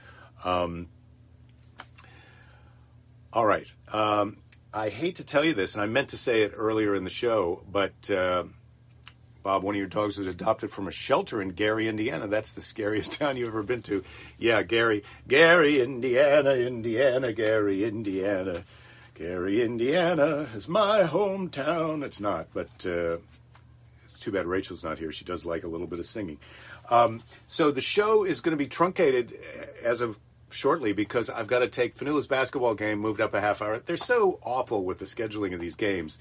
[0.44, 0.90] Um,
[3.34, 3.68] all right.
[3.92, 4.38] Um,
[4.74, 7.10] I hate to tell you this, and I meant to say it earlier in the
[7.10, 8.12] show, but.
[8.12, 8.44] Uh,
[9.44, 12.28] Bob, one of your dogs was adopted from a shelter in Gary, Indiana.
[12.28, 14.04] That's the scariest town you've ever been to.
[14.38, 15.04] Yeah, Gary.
[15.28, 18.64] Gary, Indiana, Indiana, Gary, Indiana.
[19.16, 22.04] Gary, Indiana is my hometown.
[22.04, 23.18] It's not, but uh,
[24.06, 25.12] it's too bad Rachel's not here.
[25.12, 26.38] She does like a little bit of singing.
[26.90, 29.34] Um, so the show is going to be truncated
[29.84, 30.20] as of
[30.50, 33.80] shortly because I've got to take Fanula's basketball game moved up a half hour.
[33.80, 36.20] They're so awful with the scheduling of these games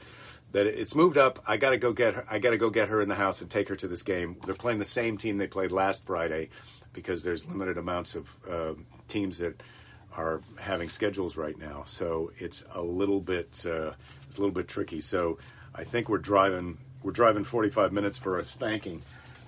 [0.53, 1.43] that it's moved up.
[1.47, 2.25] I got to go get her.
[2.31, 4.37] I got to go get her in the house and take her to this game.
[4.45, 6.51] They're playing the same team they played last Friday
[6.93, 8.75] because there's limited amounts of uh,
[9.09, 9.63] teams that
[10.17, 11.85] are having schedules right now.
[11.87, 13.93] So it's a little bit uh,
[14.29, 15.01] it's a little bit tricky.
[15.01, 15.39] So
[15.75, 19.03] I think we're driving we're driving 45 minutes for a spanking.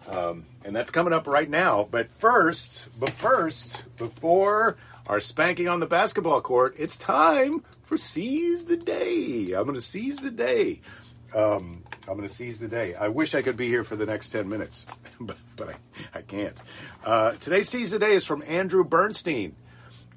[0.09, 1.87] Um, and that's coming up right now.
[1.89, 4.77] But first, but first, before
[5.07, 9.53] our spanking on the basketball court, it's time for Seize the Day.
[9.53, 10.81] I'm going to seize the day.
[11.35, 12.95] Um, I'm going to seize the day.
[12.95, 14.87] I wish I could be here for the next 10 minutes,
[15.21, 16.61] but, but I, I can't.
[17.05, 19.57] Uh, today's Seize the Day is from Andrew Bernstein.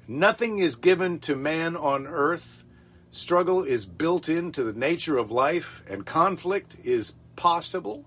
[0.06, 2.62] Nothing is given to man on earth.
[3.10, 8.04] Struggle is built into the nature of life, and conflict is possible.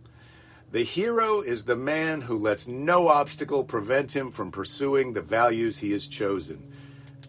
[0.72, 5.80] The hero is the man who lets no obstacle prevent him from pursuing the values
[5.80, 6.69] he has chosen.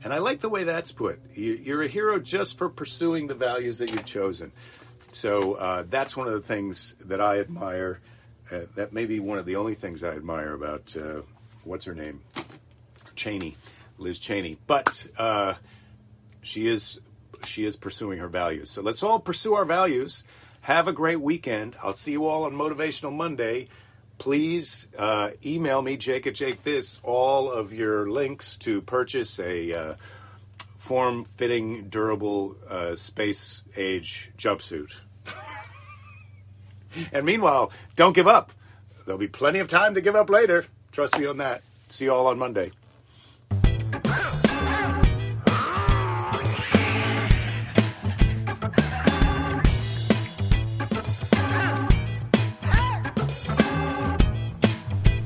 [0.02, 1.20] And I like the way that's put.
[1.34, 4.52] You're a hero just for pursuing the values that you've chosen.
[5.12, 8.00] So uh, that's one of the things that I admire.
[8.50, 11.22] Uh, that may be one of the only things I admire about uh,
[11.64, 12.22] what's her name,
[13.14, 13.56] Cheney,
[13.98, 14.56] Liz Cheney.
[14.66, 15.54] But uh,
[16.42, 17.00] she is
[17.44, 18.70] she is pursuing her values.
[18.70, 20.24] So let's all pursue our values
[20.62, 21.76] have a great weekend.
[21.82, 23.68] I'll see you all on Motivational Monday.
[24.20, 29.72] Please uh, email me, Jake at Jake This, all of your links to purchase a
[29.72, 29.94] uh,
[30.76, 35.00] form fitting, durable, uh, space age jumpsuit.
[37.12, 38.52] and meanwhile, don't give up.
[39.06, 40.66] There'll be plenty of time to give up later.
[40.92, 41.62] Trust me on that.
[41.88, 42.72] See you all on Monday.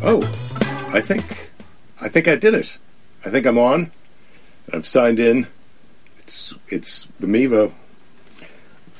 [0.07, 0.21] Oh,
[0.93, 1.51] I think
[1.99, 2.77] I think I did it.
[3.25, 3.91] I think I'm on.
[4.71, 5.47] I've signed in.
[6.19, 7.73] It's it's the Mevo.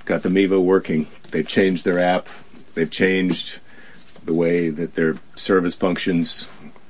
[0.07, 1.07] Got the Mevo working.
[1.31, 2.29] They've changed their app.
[2.73, 3.59] They've changed
[4.25, 6.49] the way that their service functions.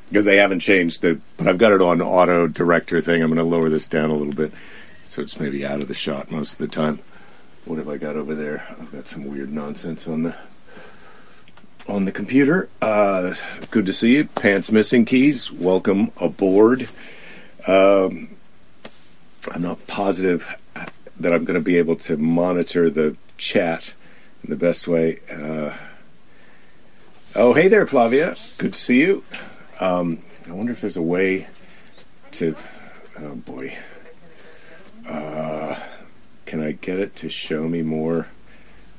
[0.09, 1.21] because they haven't changed the.
[1.37, 3.21] But I've got it on auto director thing.
[3.21, 4.53] I'm going to lower this down a little bit,
[5.03, 7.01] so it's maybe out of the shot most of the time.
[7.65, 8.65] What have I got over there?
[8.79, 10.37] I've got some weird nonsense on the
[11.89, 12.69] on the computer.
[12.81, 13.35] Uh,
[13.71, 14.25] good to see you.
[14.25, 15.53] Pants missing keys.
[15.53, 16.89] Welcome aboard.
[17.67, 18.37] Um,
[19.53, 20.57] I'm not positive
[21.21, 23.95] that I'm going to be able to monitor the chat
[24.43, 25.21] in the best way.
[25.31, 25.75] Uh,
[27.35, 28.37] oh, hey there, Flavia.
[28.59, 29.25] Good to see you.
[29.81, 31.49] Um, I wonder if there's a way
[32.33, 32.57] to.
[33.19, 33.77] Oh boy.
[35.07, 35.79] Uh,
[36.47, 38.29] can I get it to show me more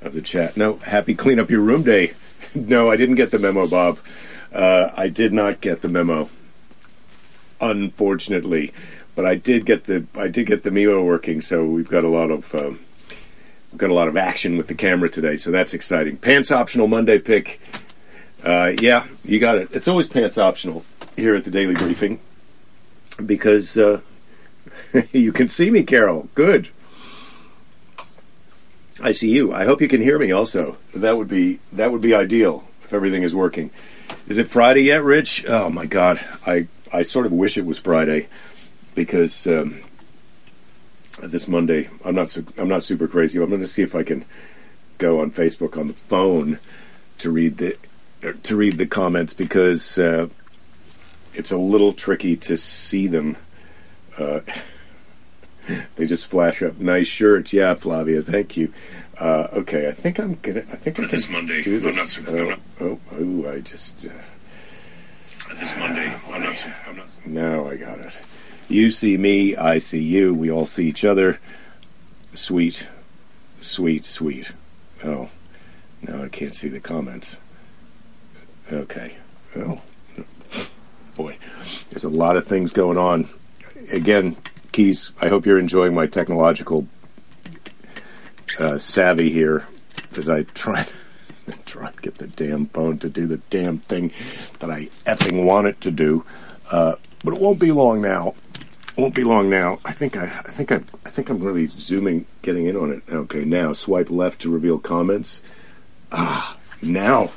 [0.02, 0.56] of the chat?
[0.56, 0.78] No.
[0.78, 2.14] Happy clean up your room day.
[2.56, 4.00] No, I didn't get the memo, Bob.
[4.54, 6.30] Uh, I did not get the memo.
[7.62, 8.74] Unfortunately,
[9.16, 11.42] but I did get the I did get the Mimo working.
[11.42, 12.54] So we've got a lot of.
[12.54, 12.80] Um,
[13.72, 16.18] we've got a lot of action with the camera today, so that's exciting.
[16.18, 17.62] Pants optional Monday pick
[18.46, 19.70] uh, yeah, you got it.
[19.72, 20.86] It's always pants optional
[21.16, 22.20] here at the Daily Briefing
[23.26, 24.02] because uh,
[25.12, 26.30] you can see me, Carol.
[26.36, 26.70] Good.
[29.02, 29.54] I see you.
[29.54, 30.32] I hope you can hear me.
[30.32, 33.72] Also, that would be that would be ideal if everything is working.
[34.28, 35.46] Is it Friday yet, Rich?
[35.48, 38.28] Oh my God, I I sort of wish it was Friday
[38.94, 39.82] because um,
[41.22, 43.42] this Monday I'm not su- I'm not super crazy.
[43.42, 44.26] I'm going to see if I can
[44.98, 46.60] go on Facebook on the phone
[47.20, 47.78] to read the
[48.44, 50.28] to read the comments because uh,
[51.34, 53.36] it's a little tricky to see them.
[54.18, 54.40] Uh,
[55.96, 56.78] they just flash up.
[56.78, 58.22] Nice shirt, yeah, Flavia.
[58.22, 58.74] Thank you.
[59.18, 60.66] Uh, okay, I think I'm gonna.
[60.72, 61.62] I think I this Monday.
[61.62, 61.92] do this.
[61.92, 62.10] I'm not.
[62.10, 64.06] Super, oh, not oh, oh, I just.
[64.06, 66.14] Uh, this Monday.
[66.32, 66.68] I'm not.
[66.88, 67.08] I'm not.
[67.26, 68.20] now I got it.
[68.68, 70.34] You see me, I see you.
[70.34, 71.40] We all see each other.
[72.34, 72.88] Sweet,
[73.62, 74.52] sweet, sweet.
[75.04, 75.30] Oh,
[76.02, 77.40] now I can't see the comments.
[78.72, 79.16] Okay.
[79.56, 79.82] Oh,
[81.16, 81.38] boy,
[81.90, 83.30] there's a lot of things going on.
[83.92, 84.36] Again,
[84.76, 86.86] Keys, I hope you're enjoying my technological
[88.60, 89.66] uh, savvy here
[90.18, 90.86] as I try
[91.66, 94.12] try to get the damn phone to do the damn thing
[94.60, 96.26] that I effing want it to do.
[96.70, 98.36] Uh, but it won't be long now.
[98.98, 99.80] It won't be long now.
[99.86, 102.76] I think I, I think I, I think I'm going to be zooming, getting in
[102.76, 103.04] on it.
[103.10, 105.42] Okay, now swipe left to reveal comments.
[106.12, 107.32] Ah, now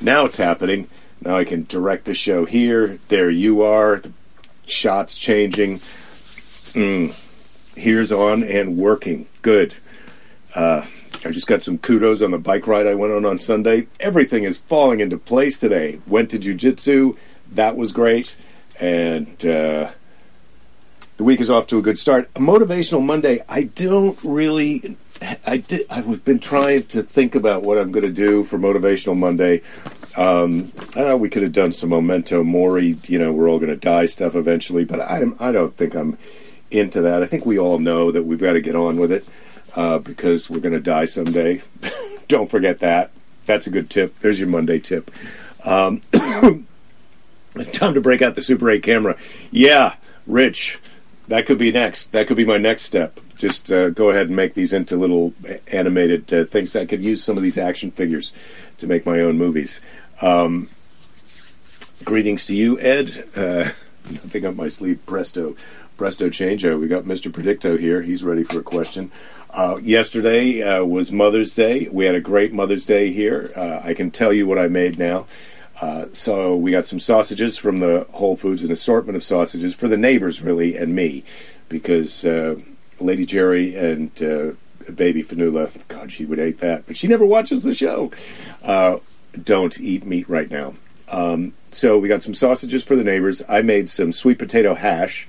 [0.00, 0.88] now it's happening.
[1.20, 2.98] Now I can direct the show here.
[3.08, 3.98] There you are.
[3.98, 4.12] The
[4.64, 5.82] shots changing.
[6.78, 7.12] Mm.
[7.76, 9.26] Here's on and working.
[9.42, 9.74] Good.
[10.54, 10.86] Uh,
[11.24, 13.88] I just got some kudos on the bike ride I went on on Sunday.
[13.98, 15.98] Everything is falling into place today.
[16.06, 17.16] Went to jujitsu.
[17.50, 18.36] That was great.
[18.78, 19.90] And uh,
[21.16, 22.30] the week is off to a good start.
[22.36, 23.42] A motivational Monday.
[23.48, 24.96] I don't really.
[25.44, 25.84] I did.
[25.90, 29.62] I've been trying to think about what I'm going to do for motivational Monday.
[30.16, 32.96] Um, I know we could have done some memento mori.
[33.08, 36.16] You know, we're all going to die stuff eventually, but I, I don't think I'm
[36.70, 37.22] into that.
[37.22, 39.26] I think we all know that we've got to get on with it
[39.76, 41.62] uh, because we're going to die someday.
[42.28, 43.10] don't forget that.
[43.46, 44.18] That's a good tip.
[44.20, 45.10] There's your Monday tip.
[45.64, 46.00] Um,
[47.72, 49.16] time to break out the Super 8 camera.
[49.50, 49.94] Yeah,
[50.26, 50.78] Rich,
[51.28, 52.12] that could be next.
[52.12, 53.18] That could be my next step.
[53.36, 55.32] Just uh, go ahead and make these into little
[55.68, 56.76] animated uh, things.
[56.76, 58.32] I could use some of these action figures
[58.78, 59.80] to make my own movies.
[60.20, 60.68] Um,
[62.04, 63.28] greetings to you, Ed.
[63.34, 63.70] Uh,
[64.10, 65.00] nothing up my sleeve.
[65.06, 65.56] Presto,
[65.98, 66.80] presto changeo.
[66.80, 67.30] We got Mr.
[67.30, 68.00] Predicto here.
[68.00, 69.10] He's ready for a question.
[69.50, 71.88] Uh, yesterday uh, was Mother's Day.
[71.90, 73.52] We had a great Mother's Day here.
[73.54, 75.26] Uh, I can tell you what I made now.
[75.80, 79.88] Uh, so we got some sausages from the Whole Foods, an assortment of sausages for
[79.88, 81.24] the neighbors, really, and me,
[81.68, 82.56] because uh,
[83.00, 84.52] Lady Jerry and uh,
[84.92, 88.12] baby Fanula, God, she would hate that, but she never watches the show.
[88.62, 88.98] Uh,
[89.42, 90.74] don't eat meat right now.
[91.08, 93.42] Um, so we got some sausages for the neighbors.
[93.48, 95.26] I made some sweet potato hash,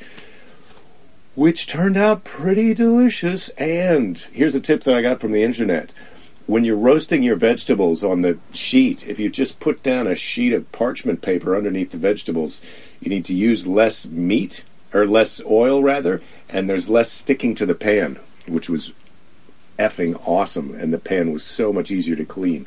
[1.36, 3.50] which turned out pretty delicious.
[3.50, 5.94] And here's a tip that I got from the internet.
[6.48, 10.52] When you're roasting your vegetables on the sheet, if you just put down a sheet
[10.52, 12.60] of parchment paper underneath the vegetables,
[13.00, 17.66] you need to use less meat, or less oil rather, and there's less sticking to
[17.66, 18.18] the pan,
[18.48, 18.94] which was
[19.78, 20.74] effing awesome.
[20.74, 22.66] And the pan was so much easier to clean.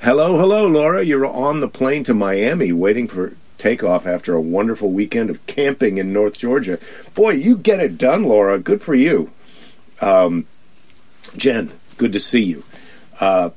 [0.00, 1.02] Hello, hello, Laura.
[1.02, 5.96] You're on the plane to Miami waiting for takeoff after a wonderful weekend of camping
[5.96, 6.78] in North Georgia.
[7.14, 8.58] Boy, you get it done, Laura.
[8.58, 9.30] Good for you.
[10.02, 10.46] Um,
[11.34, 12.62] Jen, good to see you.
[13.18, 13.50] Uh,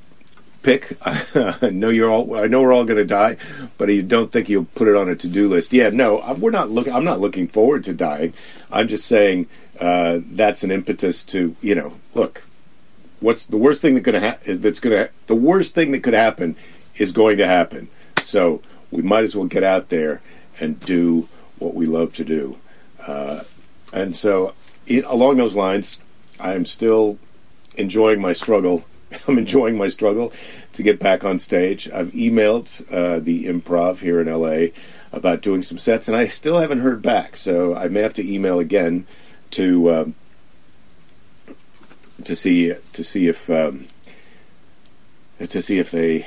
[0.63, 0.95] pick.
[1.05, 2.35] I know you're all.
[2.35, 3.35] I know we're all going to die,
[3.77, 5.73] but you don't think you'll put it on a to-do list.
[5.73, 6.93] Yeah, no, we're not looking.
[6.93, 8.33] I'm not looking forward to dying.
[8.71, 9.47] I'm just saying
[9.77, 11.91] uh, that's an impetus to you know.
[12.13, 12.43] Look,
[13.19, 16.13] what's the worst thing that could ha- that's going to the worst thing that could
[16.13, 16.55] happen
[16.95, 17.89] is going to happen.
[18.23, 18.61] So
[18.97, 20.21] we might as well get out there
[20.59, 21.29] and do
[21.59, 22.57] what we love to do.
[22.99, 23.43] Uh,
[23.93, 24.55] and so,
[24.87, 25.99] it, along those lines,
[26.39, 27.19] I am still
[27.75, 28.85] enjoying my struggle.
[29.27, 30.33] I'm enjoying my struggle
[30.73, 31.87] to get back on stage.
[31.91, 34.69] I've emailed uh, the improv here in LA
[35.11, 37.35] about doing some sets, and I still haven't heard back.
[37.35, 39.05] So I may have to email again
[39.51, 40.15] to um,
[42.23, 43.89] to see to see if um,
[45.37, 46.25] to see if they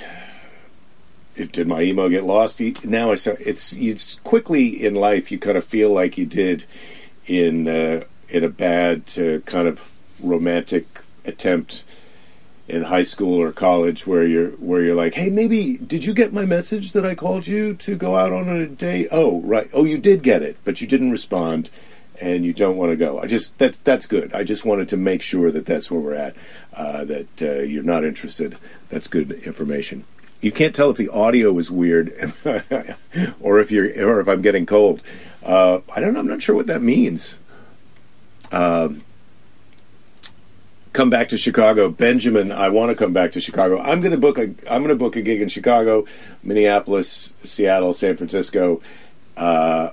[1.47, 2.61] did my email get lost.
[2.85, 6.65] Now it's it's it's quickly in life you kind of feel like you did
[7.27, 9.91] in uh, in a bad uh, kind of
[10.23, 10.87] romantic
[11.25, 11.85] attempt
[12.71, 16.33] in high school or college where you're where you're like, hey, maybe did you get
[16.33, 19.09] my message that I called you to go out on a date?
[19.11, 19.69] Oh, right.
[19.73, 21.71] Oh, you did get it, but you didn't respond,
[22.21, 23.19] and you don't want to go.
[23.19, 24.33] I just that that's good.
[24.33, 26.37] I just wanted to make sure that that's where we're at.
[26.73, 28.57] Uh, that uh, you're not interested.
[28.89, 30.05] That's good information.
[30.41, 32.33] You can't tell if the audio is weird
[33.41, 35.03] or if you're or if I'm getting cold.
[35.43, 36.17] Uh, I don't.
[36.17, 37.37] I'm not sure what that means.
[38.51, 39.03] Um,
[40.93, 42.53] come back to Chicago, Benjamin.
[42.53, 43.79] I want to come back to Chicago.
[43.81, 44.43] I'm going to book a.
[44.43, 46.07] I'm going to book a gig in Chicago,
[46.43, 48.81] Minneapolis, Seattle, San Francisco.
[49.37, 49.91] Uh,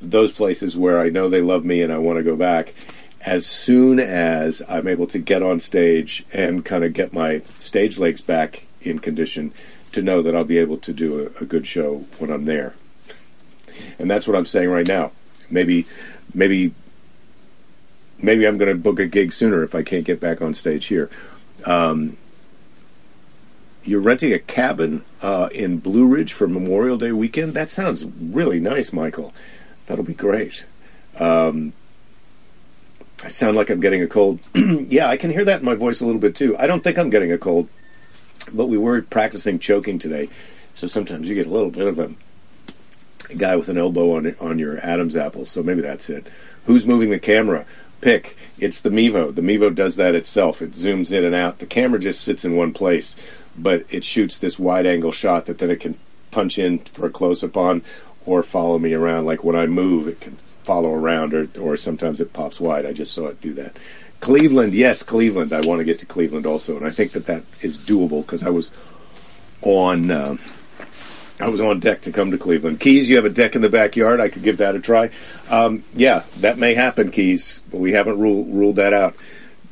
[0.00, 2.74] those places where I know they love me and I want to go back.
[3.20, 7.98] As soon as I'm able to get on stage and kind of get my stage
[7.98, 9.52] legs back in condition
[9.92, 12.74] to know that I'll be able to do a, a good show when I'm there.
[13.98, 15.12] And that's what I'm saying right now.
[15.50, 15.86] Maybe,
[16.34, 16.74] maybe
[18.20, 20.86] maybe I'm going to book a gig sooner if I can't get back on stage
[20.86, 21.10] here.
[21.64, 22.16] Um,
[23.84, 27.54] you're renting a cabin uh, in Blue Ridge for Memorial Day weekend.
[27.54, 29.32] That sounds really nice, Michael.
[29.86, 30.66] That'll be great.
[31.18, 31.72] Um,
[33.24, 34.40] I sound like I'm getting a cold.
[34.54, 36.56] yeah, I can hear that in my voice a little bit too.
[36.58, 37.68] I don't think I'm getting a cold,
[38.52, 40.28] but we were practicing choking today,
[40.74, 42.10] so sometimes you get a little bit of a,
[43.36, 45.44] guy with an elbow on on your Adam's apple.
[45.44, 46.26] So maybe that's it.
[46.64, 47.66] Who's moving the camera?
[48.00, 48.36] pick.
[48.58, 49.34] It's the Mevo.
[49.34, 50.62] The Mevo does that itself.
[50.62, 51.58] It zooms in and out.
[51.58, 53.16] The camera just sits in one place,
[53.56, 55.98] but it shoots this wide angle shot that then it can
[56.30, 57.82] punch in for a close up on
[58.26, 59.24] or follow me around.
[59.24, 62.84] Like when I move, it can follow around, or, or sometimes it pops wide.
[62.84, 63.76] I just saw it do that.
[64.20, 65.52] Cleveland, yes, Cleveland.
[65.52, 68.42] I want to get to Cleveland also, and I think that that is doable because
[68.42, 68.72] I was
[69.62, 70.10] on.
[70.10, 70.36] Uh,
[71.40, 72.80] I was on deck to come to Cleveland.
[72.80, 74.18] Keys, you have a deck in the backyard.
[74.18, 75.10] I could give that a try.
[75.48, 79.14] Um, yeah, that may happen, Keys, but we haven't rule, ruled that out.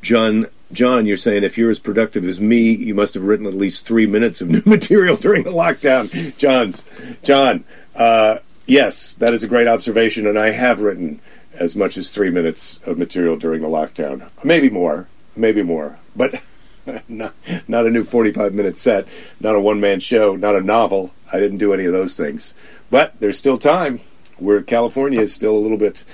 [0.01, 3.55] John, John, you're saying if you're as productive as me, you must have written at
[3.55, 6.39] least three minutes of new material during the lockdown.
[6.39, 6.85] John's,
[7.25, 7.65] John,
[7.97, 11.21] uh, yes, that is a great observation, and I have written
[11.59, 14.29] as much as three minutes of material during the lockdown.
[14.45, 16.41] Maybe more, maybe more, but.
[17.09, 17.35] not,
[17.67, 19.09] not a new 45 minute set,
[19.41, 21.13] not a one man show, not a novel.
[21.33, 22.55] I didn't do any of those things.
[22.91, 24.01] But there's still time.
[24.39, 26.05] Where California is still a little bit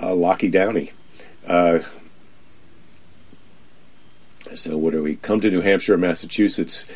[0.00, 0.92] uh, locky downy.
[1.46, 1.80] Uh,
[4.54, 6.86] so, what do we come to New Hampshire, Massachusetts?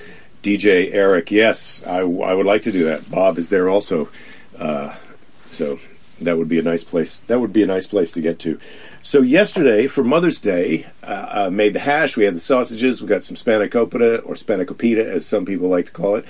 [0.43, 3.11] DJ Eric, yes, I, I would like to do that.
[3.11, 4.11] Bob is there also,
[4.59, 4.95] uh,
[5.47, 5.81] so
[6.21, 7.19] that would be a nice place.
[7.27, 8.59] That would be a nice place to get to.
[9.03, 12.17] So yesterday for Mother's Day, uh, uh, made the hash.
[12.17, 13.03] We had the sausages.
[13.03, 16.25] We got some spanakopita or spanakopita, as some people like to call it,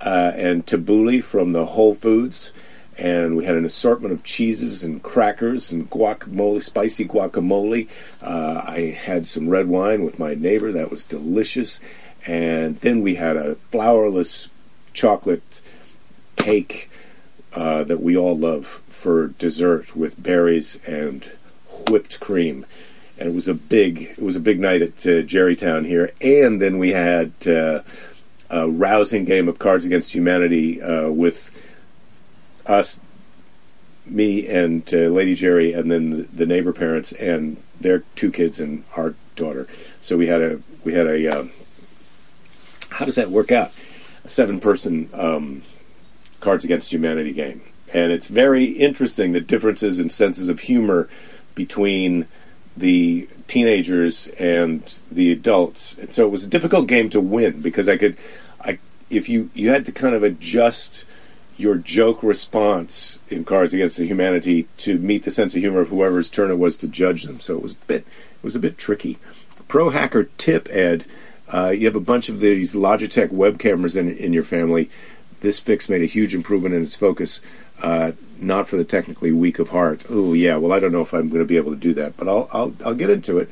[0.00, 2.52] uh, and tabbouleh from the Whole Foods.
[2.98, 7.88] And we had an assortment of cheeses and crackers and guacamole, spicy guacamole.
[8.20, 10.72] Uh, I had some red wine with my neighbor.
[10.72, 11.80] That was delicious.
[12.26, 14.48] And then we had a flourless
[14.92, 15.60] chocolate
[16.36, 16.90] cake
[17.54, 21.30] uh, that we all love for dessert with berries and
[21.88, 22.64] whipped cream.
[23.18, 26.12] And it was a big, it was a big night at uh, Jerrytown here.
[26.20, 27.82] And then we had uh,
[28.50, 31.50] a rousing game of Cards Against Humanity uh, with
[32.66, 33.00] us,
[34.06, 38.60] me, and uh, Lady Jerry, and then the, the, neighbor parents and their two kids
[38.60, 39.66] and our daughter.
[40.00, 41.46] So we had a we had a uh,
[42.90, 43.72] how does that work out?
[44.24, 45.62] A seven person um,
[46.42, 47.62] Cards Against Humanity game,
[47.94, 51.08] and it's very interesting the differences in senses of humor
[51.54, 52.26] between
[52.76, 55.96] the teenagers and the adults.
[55.98, 58.16] And so it was a difficult game to win because I could
[58.60, 58.78] I
[59.10, 61.04] if you you had to kind of adjust
[61.56, 65.88] your joke response in Cards Against the Humanity to meet the sense of humor of
[65.88, 67.40] whoever's turn it was to judge them.
[67.40, 69.18] So it was a bit it was a bit tricky.
[69.68, 71.04] Pro hacker tip, Ed.
[71.48, 74.88] Uh, you have a bunch of these Logitech web cameras in, in your family.
[75.42, 77.40] This fix made a huge improvement in its focus.
[77.80, 80.04] Uh, not for the technically weak of heart.
[80.08, 82.16] Oh yeah, well I don't know if I'm going to be able to do that,
[82.16, 83.50] but I'll I'll, I'll get into it.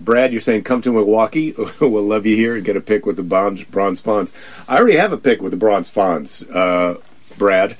[0.00, 1.54] Brad, you're saying come to Milwaukee.
[1.80, 4.32] we'll love you here and get a pick with the bronze, bronze
[4.68, 7.00] I already have a pick with the bronze Fonz, uh,
[7.36, 7.76] Brad.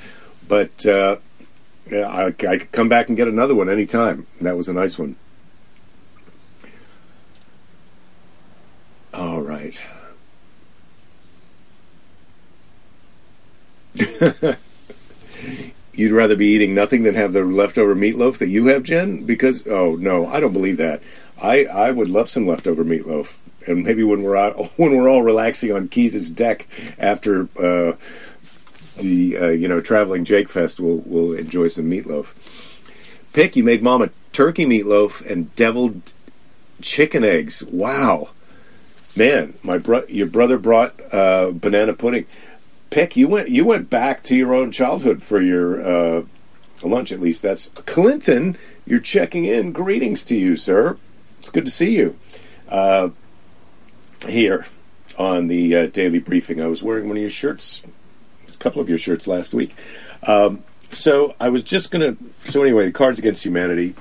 [0.46, 1.18] But uh,
[1.90, 4.26] I, I could come back and get another one anytime.
[4.40, 5.16] That was a nice one.
[9.12, 9.76] All right.
[15.92, 19.24] You'd rather be eating nothing than have the leftover meatloaf that you have, Jen?
[19.24, 21.00] Because oh no, I don't believe that.
[21.40, 23.34] I I would love some leftover meatloaf,
[23.66, 26.66] and maybe when we're out when we're all relaxing on Keys's deck
[26.98, 27.92] after uh,
[28.96, 32.34] the uh, you know traveling Jake Fest, we'll we'll enjoy some meatloaf.
[33.32, 36.12] Pick, you made mom a turkey meatloaf and deviled
[36.80, 37.62] chicken eggs.
[37.64, 38.30] Wow,
[39.16, 42.26] man, my bro- your brother brought uh, banana pudding.
[42.94, 46.22] Pick, you went you went back to your own childhood for your uh,
[46.84, 47.10] lunch.
[47.10, 48.56] At least that's Clinton.
[48.86, 49.72] You're checking in.
[49.72, 50.96] Greetings to you, sir.
[51.40, 52.16] It's good to see you
[52.68, 53.08] uh,
[54.28, 54.66] here
[55.18, 56.62] on the uh, daily briefing.
[56.62, 57.82] I was wearing one of your shirts,
[58.46, 59.74] a couple of your shirts last week.
[60.22, 62.16] Um, so I was just gonna.
[62.44, 63.96] So anyway, Cards Against Humanity.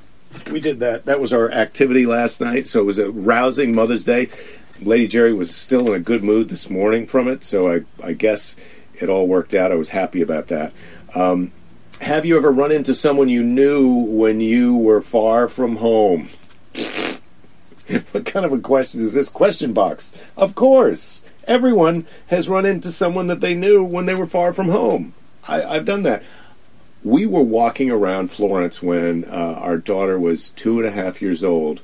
[0.51, 1.05] We did that.
[1.05, 2.67] That was our activity last night.
[2.67, 4.29] So it was a rousing Mother's Day.
[4.81, 7.43] Lady Jerry was still in a good mood this morning from it.
[7.43, 8.55] So I, I guess
[9.03, 9.71] it all worked out.
[9.71, 10.73] I was happy about that.
[11.13, 11.51] Um,
[12.01, 16.29] have you ever run into someone you knew when you were far from home?
[18.11, 19.29] what kind of a question is this?
[19.29, 20.13] Question box.
[20.35, 21.23] Of course.
[21.45, 25.13] Everyone has run into someone that they knew when they were far from home.
[25.47, 26.23] I, I've done that.
[27.03, 31.43] We were walking around Florence when uh, our daughter was two and a half years
[31.43, 31.81] old,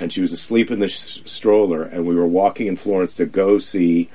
[0.00, 3.26] and she was asleep in the sh- stroller, and we were walking in Florence to
[3.26, 4.08] go see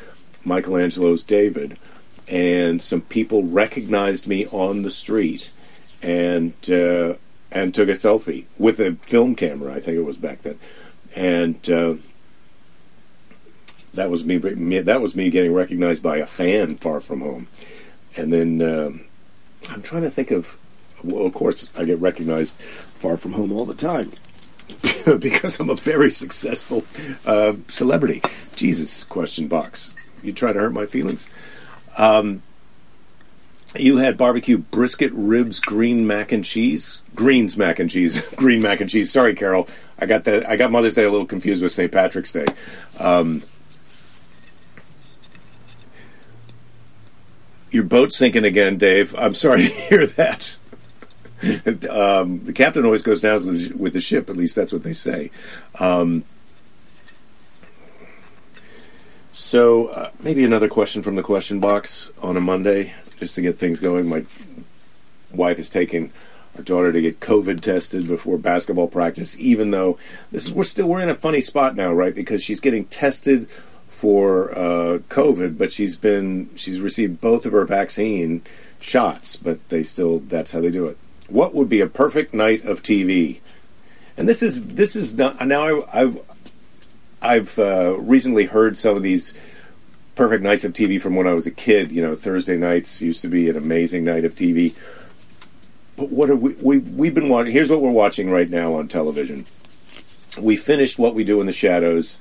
[0.43, 1.77] Michelangelo's David
[2.31, 5.51] and some people recognized me on the street
[6.01, 7.13] and uh,
[7.51, 9.73] and took a selfie with a film camera.
[9.73, 10.57] I think it was back then,
[11.13, 11.95] and uh,
[13.93, 14.79] that was me, me.
[14.79, 17.47] That was me getting recognized by a fan far from home,
[18.15, 18.91] and then uh,
[19.69, 20.57] I'm trying to think of.
[21.03, 24.11] Well, of course, I get recognized far from home all the time.
[25.19, 26.85] because I'm a very successful
[27.25, 28.21] uh, celebrity.
[28.55, 29.93] Jesus, question box.
[30.21, 31.29] You try to hurt my feelings?
[31.97, 32.41] Um,
[33.75, 38.81] you had barbecue brisket, ribs, green mac and cheese, greens mac and cheese, green mac
[38.81, 39.11] and cheese.
[39.11, 39.67] Sorry, Carol,
[39.97, 40.49] I got that.
[40.49, 41.91] I got Mother's Day a little confused with St.
[41.91, 42.45] Patrick's Day.
[42.99, 43.43] Um,
[47.71, 49.15] your boat's sinking again, Dave.
[49.17, 50.57] I'm sorry to hear that.
[51.89, 53.43] um, the captain always goes down
[53.77, 54.29] with the, ship.
[54.29, 55.31] At least that's what they say.
[55.79, 56.23] Um,
[59.33, 63.57] So uh, maybe another question from the question box on a Monday, just to get
[63.57, 64.09] things going.
[64.09, 64.25] My
[65.31, 66.11] wife is taking
[66.57, 69.37] our daughter to get COVID tested before basketball practice.
[69.39, 69.97] Even though
[70.31, 72.13] this is we're still we're in a funny spot now, right?
[72.13, 73.47] Because she's getting tested
[73.87, 78.41] for uh, COVID, but she's been she's received both of her vaccine
[78.81, 80.97] shots, but they still that's how they do it.
[81.29, 83.39] What would be a perfect night of TV?
[84.17, 86.19] And this is this is not now I, I've
[87.21, 89.33] I've uh, recently heard some of these
[90.15, 91.91] perfect nights of TV from when I was a kid.
[91.91, 94.73] You know, Thursday nights used to be an amazing night of TV.
[95.97, 97.51] But what have we, we we've been watching?
[97.51, 99.45] Here's what we're watching right now on television.
[100.39, 102.19] We finished What We Do in the Shadows.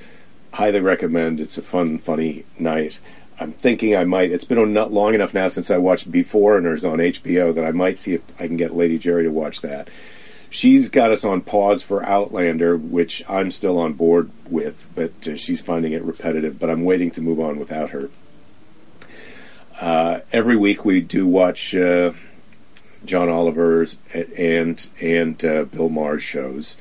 [0.52, 1.40] Highly recommend.
[1.40, 3.00] It's a fun, funny night.
[3.38, 4.32] I'm thinking I might.
[4.32, 7.98] It's been not long enough now since I watched Beforeigners on HBO that I might
[7.98, 9.88] see if I can get Lady Jerry to watch that.
[10.52, 15.36] She's got us on pause for Outlander, which I'm still on board with, but uh,
[15.36, 16.58] she's finding it repetitive.
[16.58, 18.10] But I'm waiting to move on without her.
[19.80, 22.12] Uh, every week we do watch uh,
[23.04, 26.76] John Oliver's and and uh, Bill Maher's shows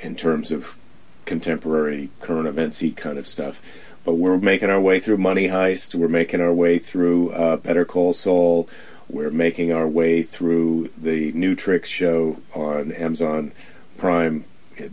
[0.00, 0.76] in terms of
[1.24, 3.60] contemporary current eventsy kind of stuff.
[4.04, 5.94] But we're making our way through Money Heist.
[5.94, 8.68] We're making our way through uh, Better Call Saul.
[9.08, 13.52] We're making our way through the New Tricks show on Amazon
[13.98, 14.44] Prime,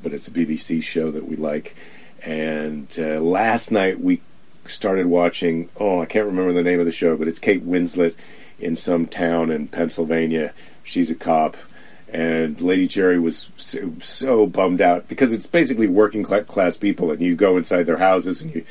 [0.04, 1.76] but it's a BBC show that we like.
[2.24, 4.22] And uh, last night we
[4.66, 5.70] started watching.
[5.78, 8.16] Oh, I can't remember the name of the show, but it's Kate Winslet
[8.60, 10.54] in some town in Pennsylvania.
[10.84, 11.56] She's a cop,
[12.10, 17.22] and Lady Jerry was so, so bummed out because it's basically working class people, and
[17.22, 18.66] you go inside their houses and you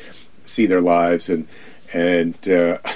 [0.44, 1.48] see their lives, and
[1.94, 2.48] and.
[2.48, 2.78] Uh,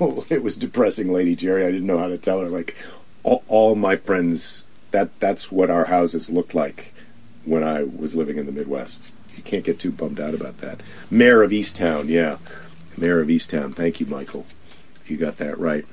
[0.30, 1.64] it was depressing, Lady Jerry.
[1.64, 2.48] I didn't know how to tell her.
[2.48, 2.76] Like
[3.22, 6.92] all, all, my friends, that that's what our houses looked like
[7.44, 9.02] when I was living in the Midwest.
[9.36, 10.80] You can't get too bummed out about that.
[11.10, 12.38] Mare of Easttown, yeah,
[12.96, 13.74] Mare of Easttown.
[13.74, 14.46] Thank you, Michael.
[15.06, 15.86] You got that right.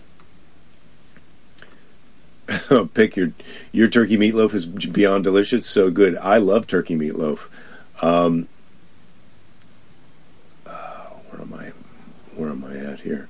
[2.93, 3.31] Pick your
[3.71, 5.65] your turkey meatloaf is beyond delicious.
[5.65, 6.15] So good.
[6.17, 7.39] I love turkey meatloaf.
[8.01, 8.47] Um,
[10.65, 11.71] uh, where am I?
[12.35, 13.29] Where am I at here?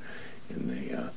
[0.55, 0.97] In the.
[1.01, 1.09] Uh,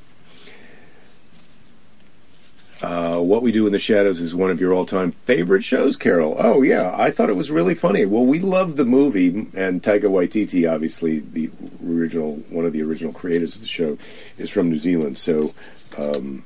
[2.81, 6.37] Uh, what We Do in the Shadows is one of your all-time favorite shows, Carol.
[6.39, 8.05] Oh yeah, I thought it was really funny.
[8.05, 11.51] Well, we love the movie, and Taika Waititi, obviously the
[11.85, 13.97] original, one of the original creators of the show,
[14.37, 15.17] is from New Zealand.
[15.17, 15.53] So
[15.97, 16.45] um,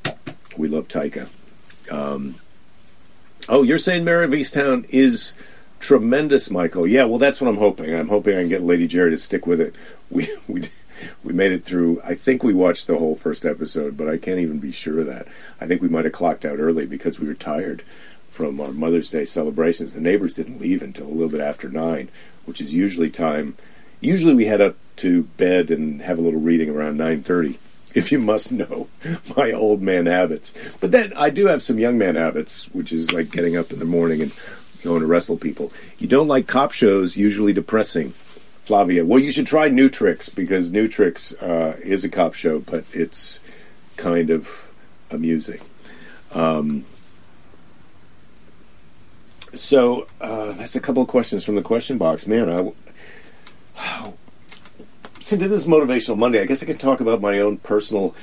[0.57, 1.27] we love Taika.
[1.91, 2.33] Um,
[3.47, 5.33] oh, you're saying Mare of Easttown is
[5.79, 6.87] tremendous, Michael?
[6.87, 7.93] Yeah, well, that's what I'm hoping.
[7.93, 9.75] I'm hoping I can get Lady Jerry to stick with it.
[10.09, 10.63] We we
[11.23, 12.01] we made it through.
[12.03, 15.07] I think we watched the whole first episode, but I can't even be sure of
[15.07, 15.27] that.
[15.59, 17.83] I think we might have clocked out early because we were tired
[18.27, 19.93] from our Mother's Day celebrations.
[19.93, 22.09] The neighbors didn't leave until a little bit after nine,
[22.45, 23.55] which is usually time.
[24.01, 27.59] Usually we head up to bed and have a little reading around nine thirty.
[27.95, 28.87] If you must know
[29.37, 33.13] my old man habits, but then I do have some young man habits, which is
[33.13, 34.31] like getting up in the morning and
[34.83, 35.71] going to wrestle people.
[35.99, 38.15] You don't like cop shows, usually depressing.
[38.63, 42.59] Flavia, well, you should try New Tricks because New Tricks uh, is a cop show,
[42.59, 43.39] but it's
[43.97, 44.71] kind of
[45.11, 45.59] amusing.
[46.31, 46.85] Um,
[49.53, 52.25] so uh, that's a couple of questions from the question box.
[52.25, 52.49] Man,
[53.77, 54.11] I,
[55.19, 58.15] since it is Motivational Monday, I guess I can talk about my own personal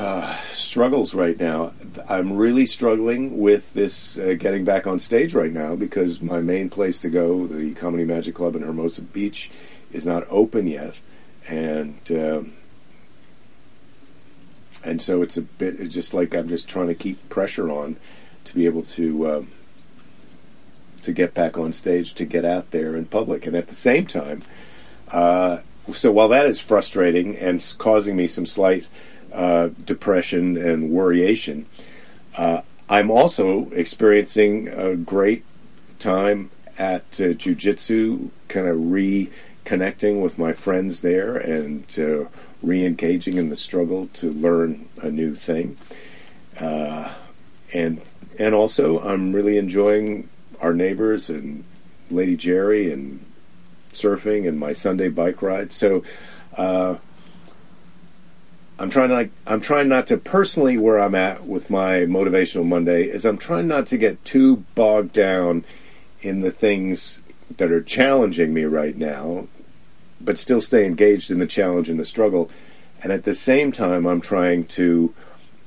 [0.00, 1.74] uh, struggles right now.
[2.08, 6.70] I'm really struggling with this uh, getting back on stage right now because my main
[6.70, 9.50] place to go, the Comedy Magic Club in Hermosa Beach,
[9.92, 10.94] is not open yet,
[11.46, 12.54] and um,
[14.82, 17.96] and so it's a bit it's just like I'm just trying to keep pressure on
[18.44, 19.42] to be able to uh,
[21.02, 24.06] to get back on stage, to get out there in public, and at the same
[24.06, 24.40] time.
[25.08, 25.58] Uh,
[25.92, 28.86] so while that is frustrating and causing me some slight
[29.32, 31.64] uh, depression and worryation.
[32.36, 35.44] Uh, I'm also experiencing a great
[35.98, 42.24] time at uh, jujitsu, kind of reconnecting with my friends there and uh,
[42.62, 45.76] re-engaging in the struggle to learn a new thing.
[46.58, 47.12] Uh,
[47.72, 48.00] and
[48.38, 50.28] and also, I'm really enjoying
[50.60, 51.62] our neighbors and
[52.10, 53.24] Lady Jerry and
[53.92, 55.72] surfing and my Sunday bike ride.
[55.72, 56.02] So.
[56.56, 56.96] Uh,
[58.80, 63.04] I'm trying not I'm trying not to personally where I'm at with my motivational Monday
[63.04, 65.66] is I'm trying not to get too bogged down
[66.22, 67.18] in the things
[67.58, 69.48] that are challenging me right now,
[70.18, 72.50] but still stay engaged in the challenge and the struggle.
[73.02, 75.14] And at the same time I'm trying to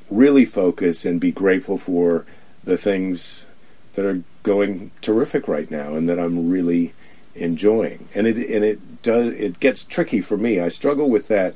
[0.09, 2.25] really focus and be grateful for
[2.63, 3.45] the things
[3.93, 6.93] that are going terrific right now and that I'm really
[7.35, 8.07] enjoying.
[8.15, 10.59] And it and it does it gets tricky for me.
[10.59, 11.53] I struggle with that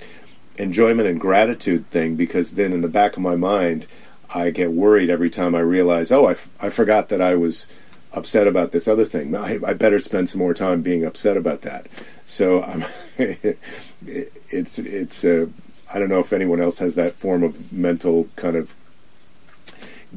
[0.58, 3.88] enjoyment and gratitude thing because then in the back of my mind,
[4.34, 7.68] I get worried every time I realize, oh, I, f- I forgot that I was
[8.12, 9.36] upset about this other thing.
[9.36, 11.88] I, I better spend some more time being upset about that.
[12.26, 12.86] So I'm,
[13.18, 15.47] it's it's uh,
[15.93, 18.76] I don't know if anyone else has that form of mental kind of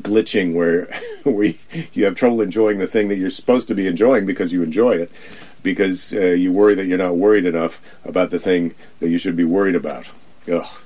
[0.01, 0.86] glitching where
[1.24, 1.53] where
[1.93, 4.93] you have trouble enjoying the thing that you're supposed to be enjoying because you enjoy
[4.93, 5.11] it
[5.62, 9.36] because uh, you worry that you're not worried enough about the thing that you should
[9.36, 10.07] be worried about.
[10.49, 10.66] Ugh.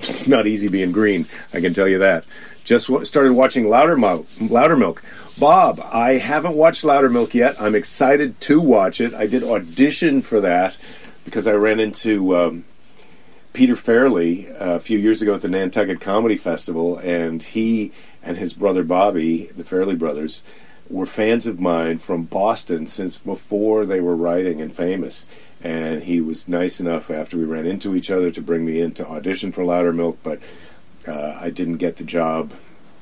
[0.00, 2.24] It's not easy being green, I can tell you that.
[2.64, 4.24] Just w- started watching Loudermilk.
[4.48, 4.98] Loudermilk.
[5.38, 7.54] Bob, I haven't watched Loudermilk yet.
[7.60, 9.14] I'm excited to watch it.
[9.14, 10.76] I did audition for that
[11.24, 12.64] because I ran into um,
[13.52, 18.36] Peter Farrelly uh, a few years ago at the Nantucket Comedy Festival, and he and
[18.36, 20.42] his brother Bobby, the Farrelly brothers,
[20.90, 25.26] were fans of mine from Boston since before they were writing and famous
[25.62, 28.92] and he was nice enough after we ran into each other to bring me in
[28.94, 30.40] to audition for Loudermilk, but
[31.06, 32.52] uh, I didn't get the job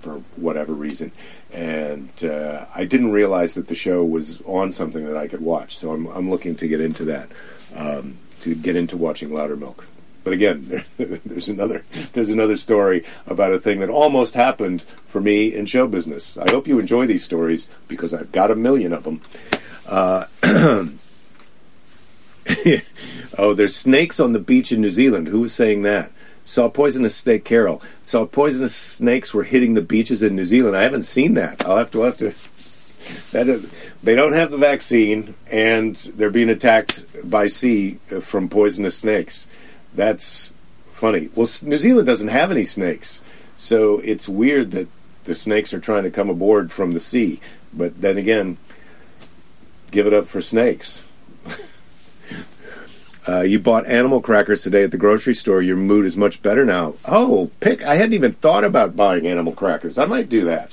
[0.01, 1.13] for whatever reason,
[1.53, 5.77] and uh, I didn't realize that the show was on something that I could watch.
[5.77, 7.31] So I'm, I'm looking to get into that,
[7.75, 9.85] um, to get into watching Loudermilk.
[10.25, 10.85] But again, there,
[11.25, 15.87] there's another there's another story about a thing that almost happened for me in show
[15.87, 16.37] business.
[16.37, 19.23] I hope you enjoy these stories because I've got a million of them.
[19.87, 20.27] Uh,
[23.39, 25.29] oh, there's snakes on the beach in New Zealand.
[25.29, 26.11] Who was saying that?
[26.45, 27.83] Saw poisonous snake, Carol.
[28.03, 30.77] Saw poisonous snakes were hitting the beaches in New Zealand.
[30.77, 31.65] I haven't seen that.
[31.65, 32.35] I'll have to I'll have to.
[33.33, 33.71] That is,
[34.03, 39.47] they don't have the vaccine, and they're being attacked by sea uh, from poisonous snakes.
[39.95, 40.53] That's
[40.87, 41.29] funny.
[41.35, 43.23] Well, New Zealand doesn't have any snakes,
[43.57, 44.89] so it's weird that
[45.25, 47.41] the snakes are trying to come aboard from the sea.
[47.73, 48.59] But then again,
[49.91, 51.05] give it up for snakes.
[53.29, 55.61] Uh, you bought animal crackers today at the grocery store.
[55.61, 56.95] Your mood is much better now.
[57.05, 57.83] Oh, pick!
[57.83, 59.99] I hadn't even thought about buying animal crackers.
[59.99, 60.73] I might do that.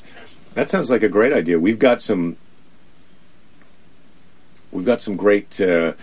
[0.54, 1.60] That sounds like a great idea.
[1.60, 2.38] We've got some.
[4.72, 5.94] We've got some great uh,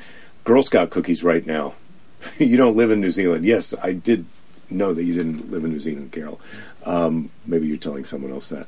[0.44, 1.74] Girl Scout cookies right now.
[2.38, 3.44] you don't live in New Zealand.
[3.44, 4.26] Yes, I did
[4.70, 6.40] know that you didn't live in New Zealand, Carol.
[6.84, 8.66] Um, maybe you're telling someone else that.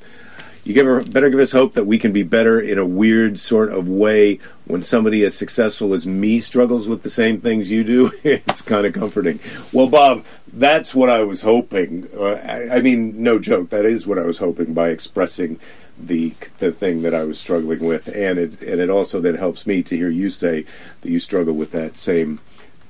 [0.67, 3.73] You give better give us hope that we can be better in a weird sort
[3.73, 8.11] of way when somebody as successful as me struggles with the same things you do.
[8.25, 9.39] it's kind of comforting.
[9.73, 12.09] Well, Bob, that's what I was hoping.
[12.13, 13.71] Uh, I, I mean, no joke.
[13.71, 15.61] That is what I was hoping by expressing
[15.97, 19.69] the the thing that I was struggling with, and it and it also then helps
[19.69, 20.65] me to hear you say
[21.03, 22.41] that you struggle with that same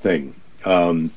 [0.01, 0.35] thing.
[0.65, 1.11] Um,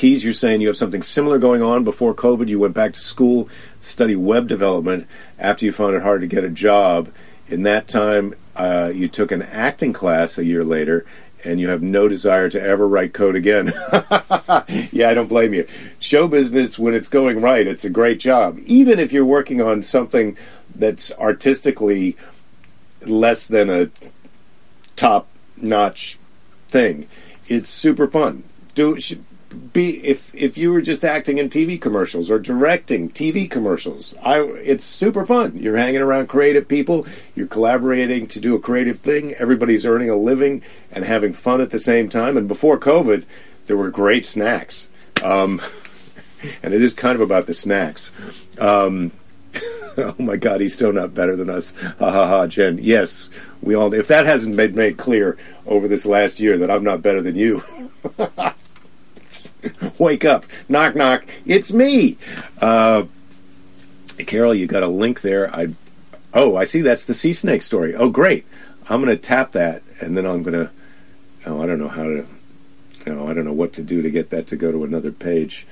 [0.00, 2.48] Keys, you're saying you have something similar going on before COVID.
[2.48, 3.50] You went back to school,
[3.82, 5.06] study web development
[5.38, 7.12] after you found it hard to get a job.
[7.48, 11.04] In that time, uh, you took an acting class a year later,
[11.44, 13.74] and you have no desire to ever write code again.
[14.90, 15.66] yeah, I don't blame you.
[15.98, 18.58] Show business, when it's going right, it's a great job.
[18.64, 20.34] Even if you're working on something
[20.74, 22.16] that's artistically
[23.04, 23.90] less than a
[24.96, 25.28] top
[25.58, 26.18] notch
[26.68, 27.06] thing,
[27.48, 28.44] it's super fun.
[28.74, 28.98] Do
[29.72, 34.14] be if if you were just acting in TV commercials or directing TV commercials.
[34.22, 35.56] I it's super fun.
[35.56, 40.16] You're hanging around creative people, you're collaborating to do a creative thing, everybody's earning a
[40.16, 40.62] living
[40.92, 42.36] and having fun at the same time.
[42.36, 43.24] And before COVID,
[43.66, 44.88] there were great snacks.
[45.22, 45.60] Um,
[46.62, 48.12] and it is kind of about the snacks.
[48.58, 49.12] Um,
[49.96, 51.72] oh my God, he's still not better than us.
[51.98, 52.78] Ha ha ha, Jen.
[52.80, 53.28] Yes,
[53.62, 53.92] we all.
[53.92, 55.36] If that hasn't been made clear
[55.66, 57.62] over this last year that I'm not better than you,
[59.98, 60.44] Wake up.
[60.68, 61.24] Knock, knock.
[61.46, 62.16] It's me.
[62.60, 63.04] Uh,
[64.18, 65.54] Carol, you got a link there.
[65.54, 65.74] I
[66.32, 67.94] Oh, I see that's the sea snake story.
[67.94, 68.46] Oh, great.
[68.88, 70.70] I'm going to tap that and then I'm going to
[71.46, 72.26] Oh, I don't know how to
[73.06, 75.66] Oh, I don't know what to do to get that to go to another page.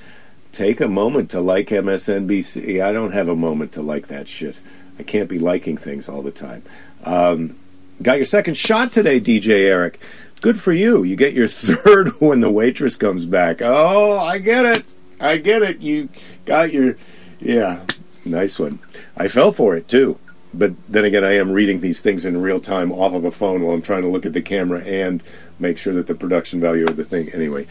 [0.50, 2.82] Take a moment to like MSNBC.
[2.82, 4.60] I don't have a moment to like that shit.
[4.98, 6.62] I can't be liking things all the time.
[7.04, 7.56] Um,
[8.02, 10.00] got your second shot today, DJ Eric.
[10.40, 11.02] Good for you.
[11.02, 13.60] You get your third when the waitress comes back.
[13.62, 14.84] Oh, I get it.
[15.20, 15.80] I get it.
[15.80, 16.08] You
[16.44, 16.96] got your.
[17.40, 17.84] Yeah,
[18.24, 18.78] nice one.
[19.16, 20.18] I fell for it too.
[20.54, 23.62] But then again, I am reading these things in real time off of a phone
[23.62, 25.22] while I'm trying to look at the camera and
[25.58, 27.30] make sure that the production value of the thing.
[27.32, 27.66] Anyway,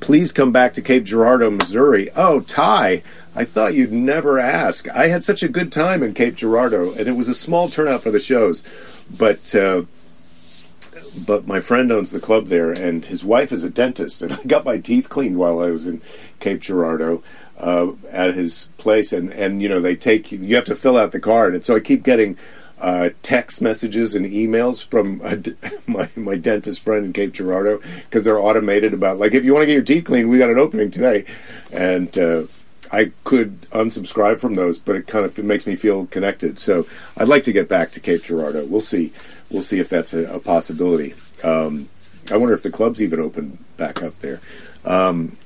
[0.00, 2.10] please come back to Cape Girardeau, Missouri.
[2.14, 3.02] Oh, Ty,
[3.34, 4.88] I thought you'd never ask.
[4.90, 8.02] I had such a good time in Cape Girardeau, and it was a small turnout
[8.02, 8.62] for the shows.
[9.16, 9.84] But uh,
[11.16, 14.42] but my friend owns the club there, and his wife is a dentist, and I
[14.44, 16.00] got my teeth cleaned while I was in
[16.40, 17.22] Cape Girardeau
[17.58, 21.12] uh, at his place, and and you know they take you have to fill out
[21.12, 22.36] the card, and so I keep getting.
[22.80, 25.20] Uh, text messages and emails from
[25.88, 29.62] my my dentist friend in Cape Girardeau because they're automated about like if you want
[29.62, 31.24] to get your teeth cleaned, we got an opening today,
[31.72, 32.44] and uh,
[32.90, 36.58] I could unsubscribe from those, but it kind of it makes me feel connected.
[36.58, 36.86] So
[37.16, 38.66] I'd like to get back to Cape Girardeau.
[38.66, 39.12] We'll see
[39.50, 41.14] we'll see if that's a, a possibility.
[41.42, 41.88] Um,
[42.30, 44.40] I wonder if the club's even open back up there.
[44.84, 45.36] Um,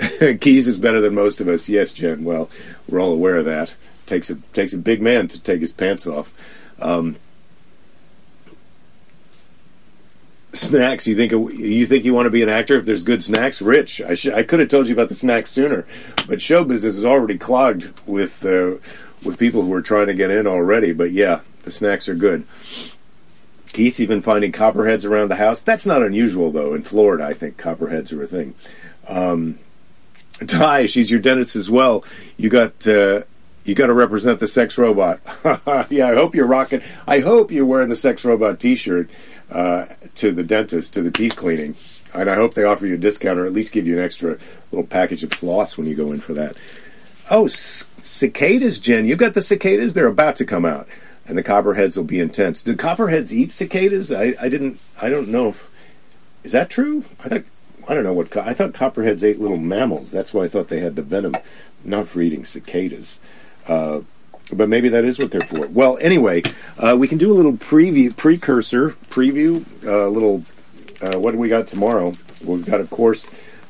[0.40, 1.68] Keys is better than most of us.
[1.68, 2.24] Yes, Jen.
[2.24, 2.50] Well,
[2.88, 3.74] we're all aware of that.
[4.06, 6.32] takes a takes a big man to take his pants off.
[6.80, 7.16] Um,
[10.52, 11.06] snacks.
[11.06, 13.62] You think you think you want to be an actor if there's good snacks?
[13.62, 15.86] Rich, I, sh- I could have told you about the snacks sooner,
[16.26, 18.76] but show business is already clogged with uh,
[19.24, 20.92] with people who are trying to get in already.
[20.92, 22.44] But yeah, the snacks are good.
[23.72, 25.62] Keith, been finding copperheads around the house.
[25.62, 26.74] That's not unusual, though.
[26.74, 28.54] In Florida, I think copperheads are a thing.
[29.08, 29.58] Um,
[30.46, 32.04] Ty, she's your dentist as well.
[32.36, 33.22] You got uh,
[33.64, 35.20] you got to represent the sex robot.
[35.90, 36.82] yeah, I hope you're rocking.
[37.06, 39.08] I hope you're wearing the sex robot T-shirt
[39.52, 41.74] uh, to the dentist to the teeth cleaning,
[42.14, 44.38] and I hope they offer you a discount or at least give you an extra
[44.70, 46.56] little package of floss when you go in for that.
[47.30, 49.06] Oh, c- cicadas, Jen!
[49.06, 49.94] You got the cicadas.
[49.94, 50.88] They're about to come out
[51.26, 52.62] and the copperheads will be intense.
[52.62, 54.10] Do copperheads eat cicadas?
[54.10, 54.80] I, I didn't.
[55.00, 55.48] I don't know.
[55.48, 55.70] If,
[56.42, 57.04] is that true?
[57.24, 57.44] I thought.
[57.88, 58.36] I don't know what.
[58.36, 60.10] I thought copperheads ate little mammals.
[60.10, 61.36] That's why I thought they had the venom,
[61.84, 63.20] not for eating cicadas.
[63.66, 64.00] Uh,
[64.52, 65.66] but maybe that is what they're for.
[65.66, 66.42] Well, anyway,
[66.78, 70.44] uh, we can do a little preview, precursor, preview, a uh, little.
[71.00, 72.16] Uh, what do we got tomorrow?
[72.44, 73.26] We've got, of course,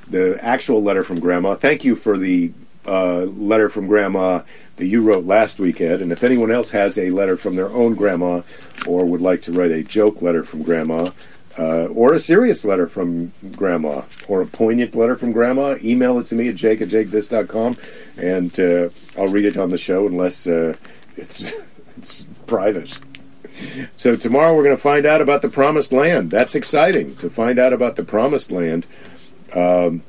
[0.09, 1.55] the actual letter from Grandma.
[1.55, 2.53] Thank you for the
[2.87, 4.43] uh, letter from Grandma
[4.77, 6.03] that you wrote last week, Ed.
[6.03, 8.43] And if anyone else has a letter from their own grandma
[8.87, 11.11] or would like to write a joke letter from grandma,
[11.59, 16.27] uh, or a serious letter from grandma, or a poignant letter from grandma, email it
[16.27, 17.77] to me at jake at jakethis.com,
[18.17, 18.89] and uh,
[19.19, 20.77] I'll read it on the show unless uh,
[21.17, 21.53] it's,
[21.97, 22.99] it's private.
[23.95, 26.31] So tomorrow we're going to find out about the promised land.
[26.31, 28.87] That's exciting to find out about the promised land.
[29.55, 30.03] Um,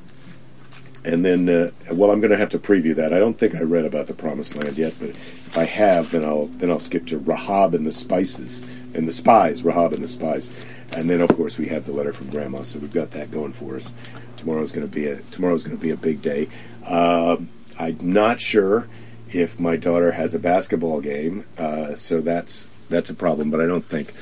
[1.05, 3.13] and then, uh, well, I'm going to have to preview that.
[3.13, 6.23] I don't think I read about the Promised Land yet, but if I have, then
[6.23, 8.63] I'll then I'll skip to Rahab and the Spices
[8.93, 9.63] and the Spies.
[9.63, 10.65] Rahab and the Spies,
[10.95, 13.51] and then of course we have the letter from Grandma, so we've got that going
[13.51, 13.91] for us.
[14.37, 16.49] Tomorrow's going to be a tomorrow's going to be a big day.
[16.85, 18.87] Um I'm not sure
[19.31, 23.51] if my daughter has a basketball game, uh, so that's that's a problem.
[23.51, 24.13] But I don't think.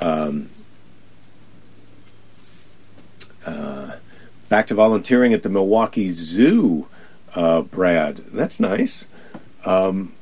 [0.00, 0.48] Um,
[3.46, 3.96] uh,
[4.48, 6.86] back to volunteering at the Milwaukee Zoo,
[7.34, 8.16] uh, Brad.
[8.16, 9.06] That's nice.
[9.64, 10.14] Um,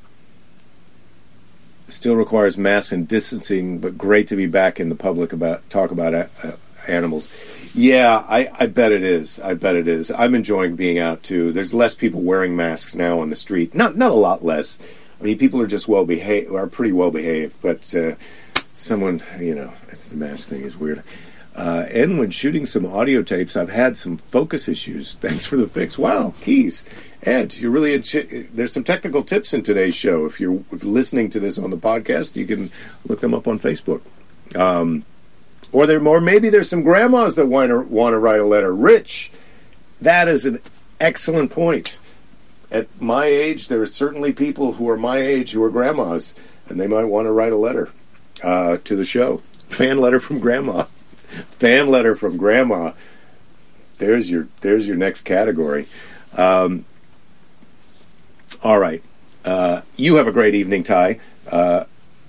[1.89, 5.91] still requires mask and distancing, but great to be back in the public about talk
[5.91, 6.53] about uh, uh,
[6.89, 7.31] animals.
[7.75, 9.39] Yeah, I, I bet it is.
[9.41, 10.11] I bet it is.
[10.11, 11.53] I'm enjoying being out too.
[11.53, 13.75] There's less people wearing masks now on the street.
[13.75, 14.79] Not not a lot less.
[15.21, 17.57] I mean, people are just well behaved, are pretty well behaved.
[17.63, 18.15] But uh,
[18.75, 21.03] someone, you know, it's the mask thing is weird.
[21.55, 25.15] Uh, and when shooting some audio tapes, I've had some focus issues.
[25.21, 25.99] Thanks for the fix.
[25.99, 26.85] Wow, keys.
[27.27, 30.27] Ed, you're really ch- there's some technical tips in today's show.
[30.27, 32.71] If you're listening to this on the podcast, you can
[33.05, 34.01] look them up on Facebook.
[34.55, 35.05] Um,
[35.73, 38.73] or there more maybe there's some grandmas that want to want to write a letter.
[38.73, 39.33] Rich,
[40.01, 40.61] that is an
[41.01, 41.99] excellent point.
[42.71, 46.35] At my age, there are certainly people who are my age who are grandmas,
[46.69, 47.91] and they might want to write a letter
[48.45, 49.43] uh, to the show.
[49.69, 50.85] Fan letter from grandma.
[51.51, 52.93] Fan letter from grandma.
[53.99, 55.89] There's your there's your next category.
[56.37, 56.85] Um,
[58.63, 59.03] all right.
[59.45, 61.21] Uh, you have a great evening, Ty.
[61.49, 61.85] Uh,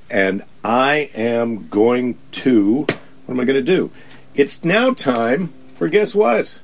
[0.10, 2.82] and I am going to.
[2.82, 3.92] What am I going to do?
[4.36, 6.60] It's now time for guess what?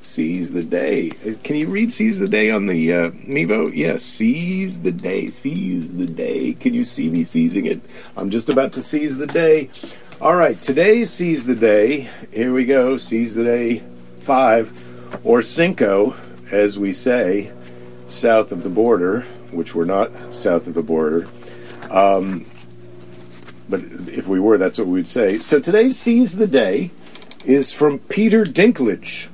[0.00, 1.10] Seize the day.
[1.24, 3.70] Uh, Can you read Seize the Day on the uh, Mevo?
[3.74, 5.30] Yes, Seize the Day.
[5.30, 6.54] Seize the Day.
[6.54, 7.80] Can you see me seizing it?
[8.16, 9.70] I'm just about to seize the day.
[10.20, 12.08] All right, today's Seize the Day.
[12.32, 12.96] Here we go.
[12.96, 13.82] Seize the Day
[14.20, 16.16] 5, or Cinco,
[16.50, 17.52] as we say,
[18.10, 21.28] south of the border, which we're not south of the border.
[21.90, 22.46] Um,
[23.68, 25.38] but if we were, that's what we'd say.
[25.38, 26.90] So today's Seize the Day
[27.44, 29.28] is from Peter Dinklage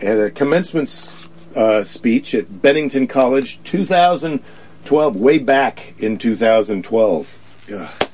[0.00, 7.38] at a commencement uh, speech at Bennington College, 2012, way back in 2012.
[7.72, 8.08] Ugh,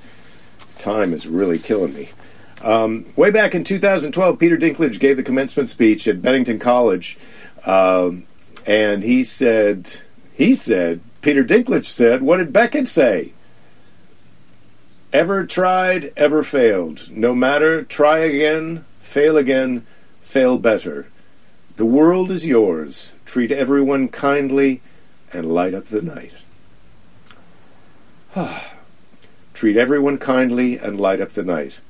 [0.78, 2.09] time is really killing me.
[2.62, 7.16] Um, way back in 2012, Peter Dinklage gave the commencement speech at Bennington College,
[7.65, 8.24] um,
[8.66, 10.01] and he said,
[10.35, 13.32] he said, Peter Dinklage said, what did Beckett say?
[15.12, 17.11] Ever tried, ever failed.
[17.11, 19.85] No matter, try again, fail again,
[20.23, 21.09] fail better.
[21.77, 23.12] The world is yours.
[23.24, 24.82] Treat everyone kindly
[25.32, 26.32] and light up the night.
[29.55, 31.81] treat everyone kindly and light up the night.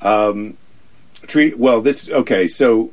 [0.00, 0.56] Um,
[1.26, 1.80] treat well.
[1.80, 2.48] This okay.
[2.48, 2.92] So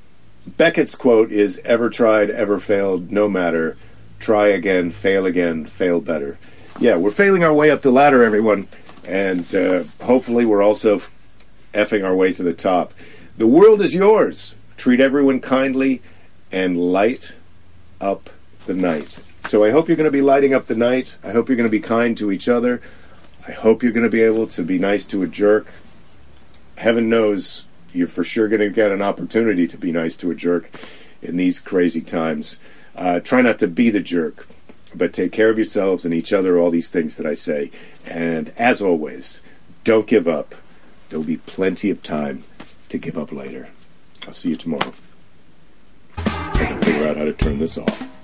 [0.55, 3.11] Beckett's quote is: "Ever tried, ever failed.
[3.11, 3.77] No matter.
[4.19, 6.37] Try again, fail again, fail better."
[6.79, 8.67] Yeah, we're failing our way up the ladder, everyone,
[9.03, 11.01] and uh, hopefully we're also
[11.73, 12.93] effing our way to the top.
[13.37, 14.55] The world is yours.
[14.77, 16.01] Treat everyone kindly
[16.51, 17.35] and light
[17.99, 18.29] up
[18.65, 19.19] the night.
[19.47, 21.17] So I hope you're going to be lighting up the night.
[21.23, 22.81] I hope you're going to be kind to each other.
[23.47, 25.67] I hope you're going to be able to be nice to a jerk.
[26.75, 30.35] Heaven knows you're for sure going to get an opportunity to be nice to a
[30.35, 30.69] jerk
[31.21, 32.59] in these crazy times.
[32.95, 34.47] Uh, try not to be the jerk,
[34.95, 37.71] but take care of yourselves and each other, all these things that I say.
[38.05, 39.41] And as always,
[39.83, 40.55] don't give up.
[41.09, 42.43] There'll be plenty of time
[42.89, 43.69] to give up later.
[44.25, 44.93] I'll see you tomorrow.
[46.17, 48.16] I can figure out how to turn this off.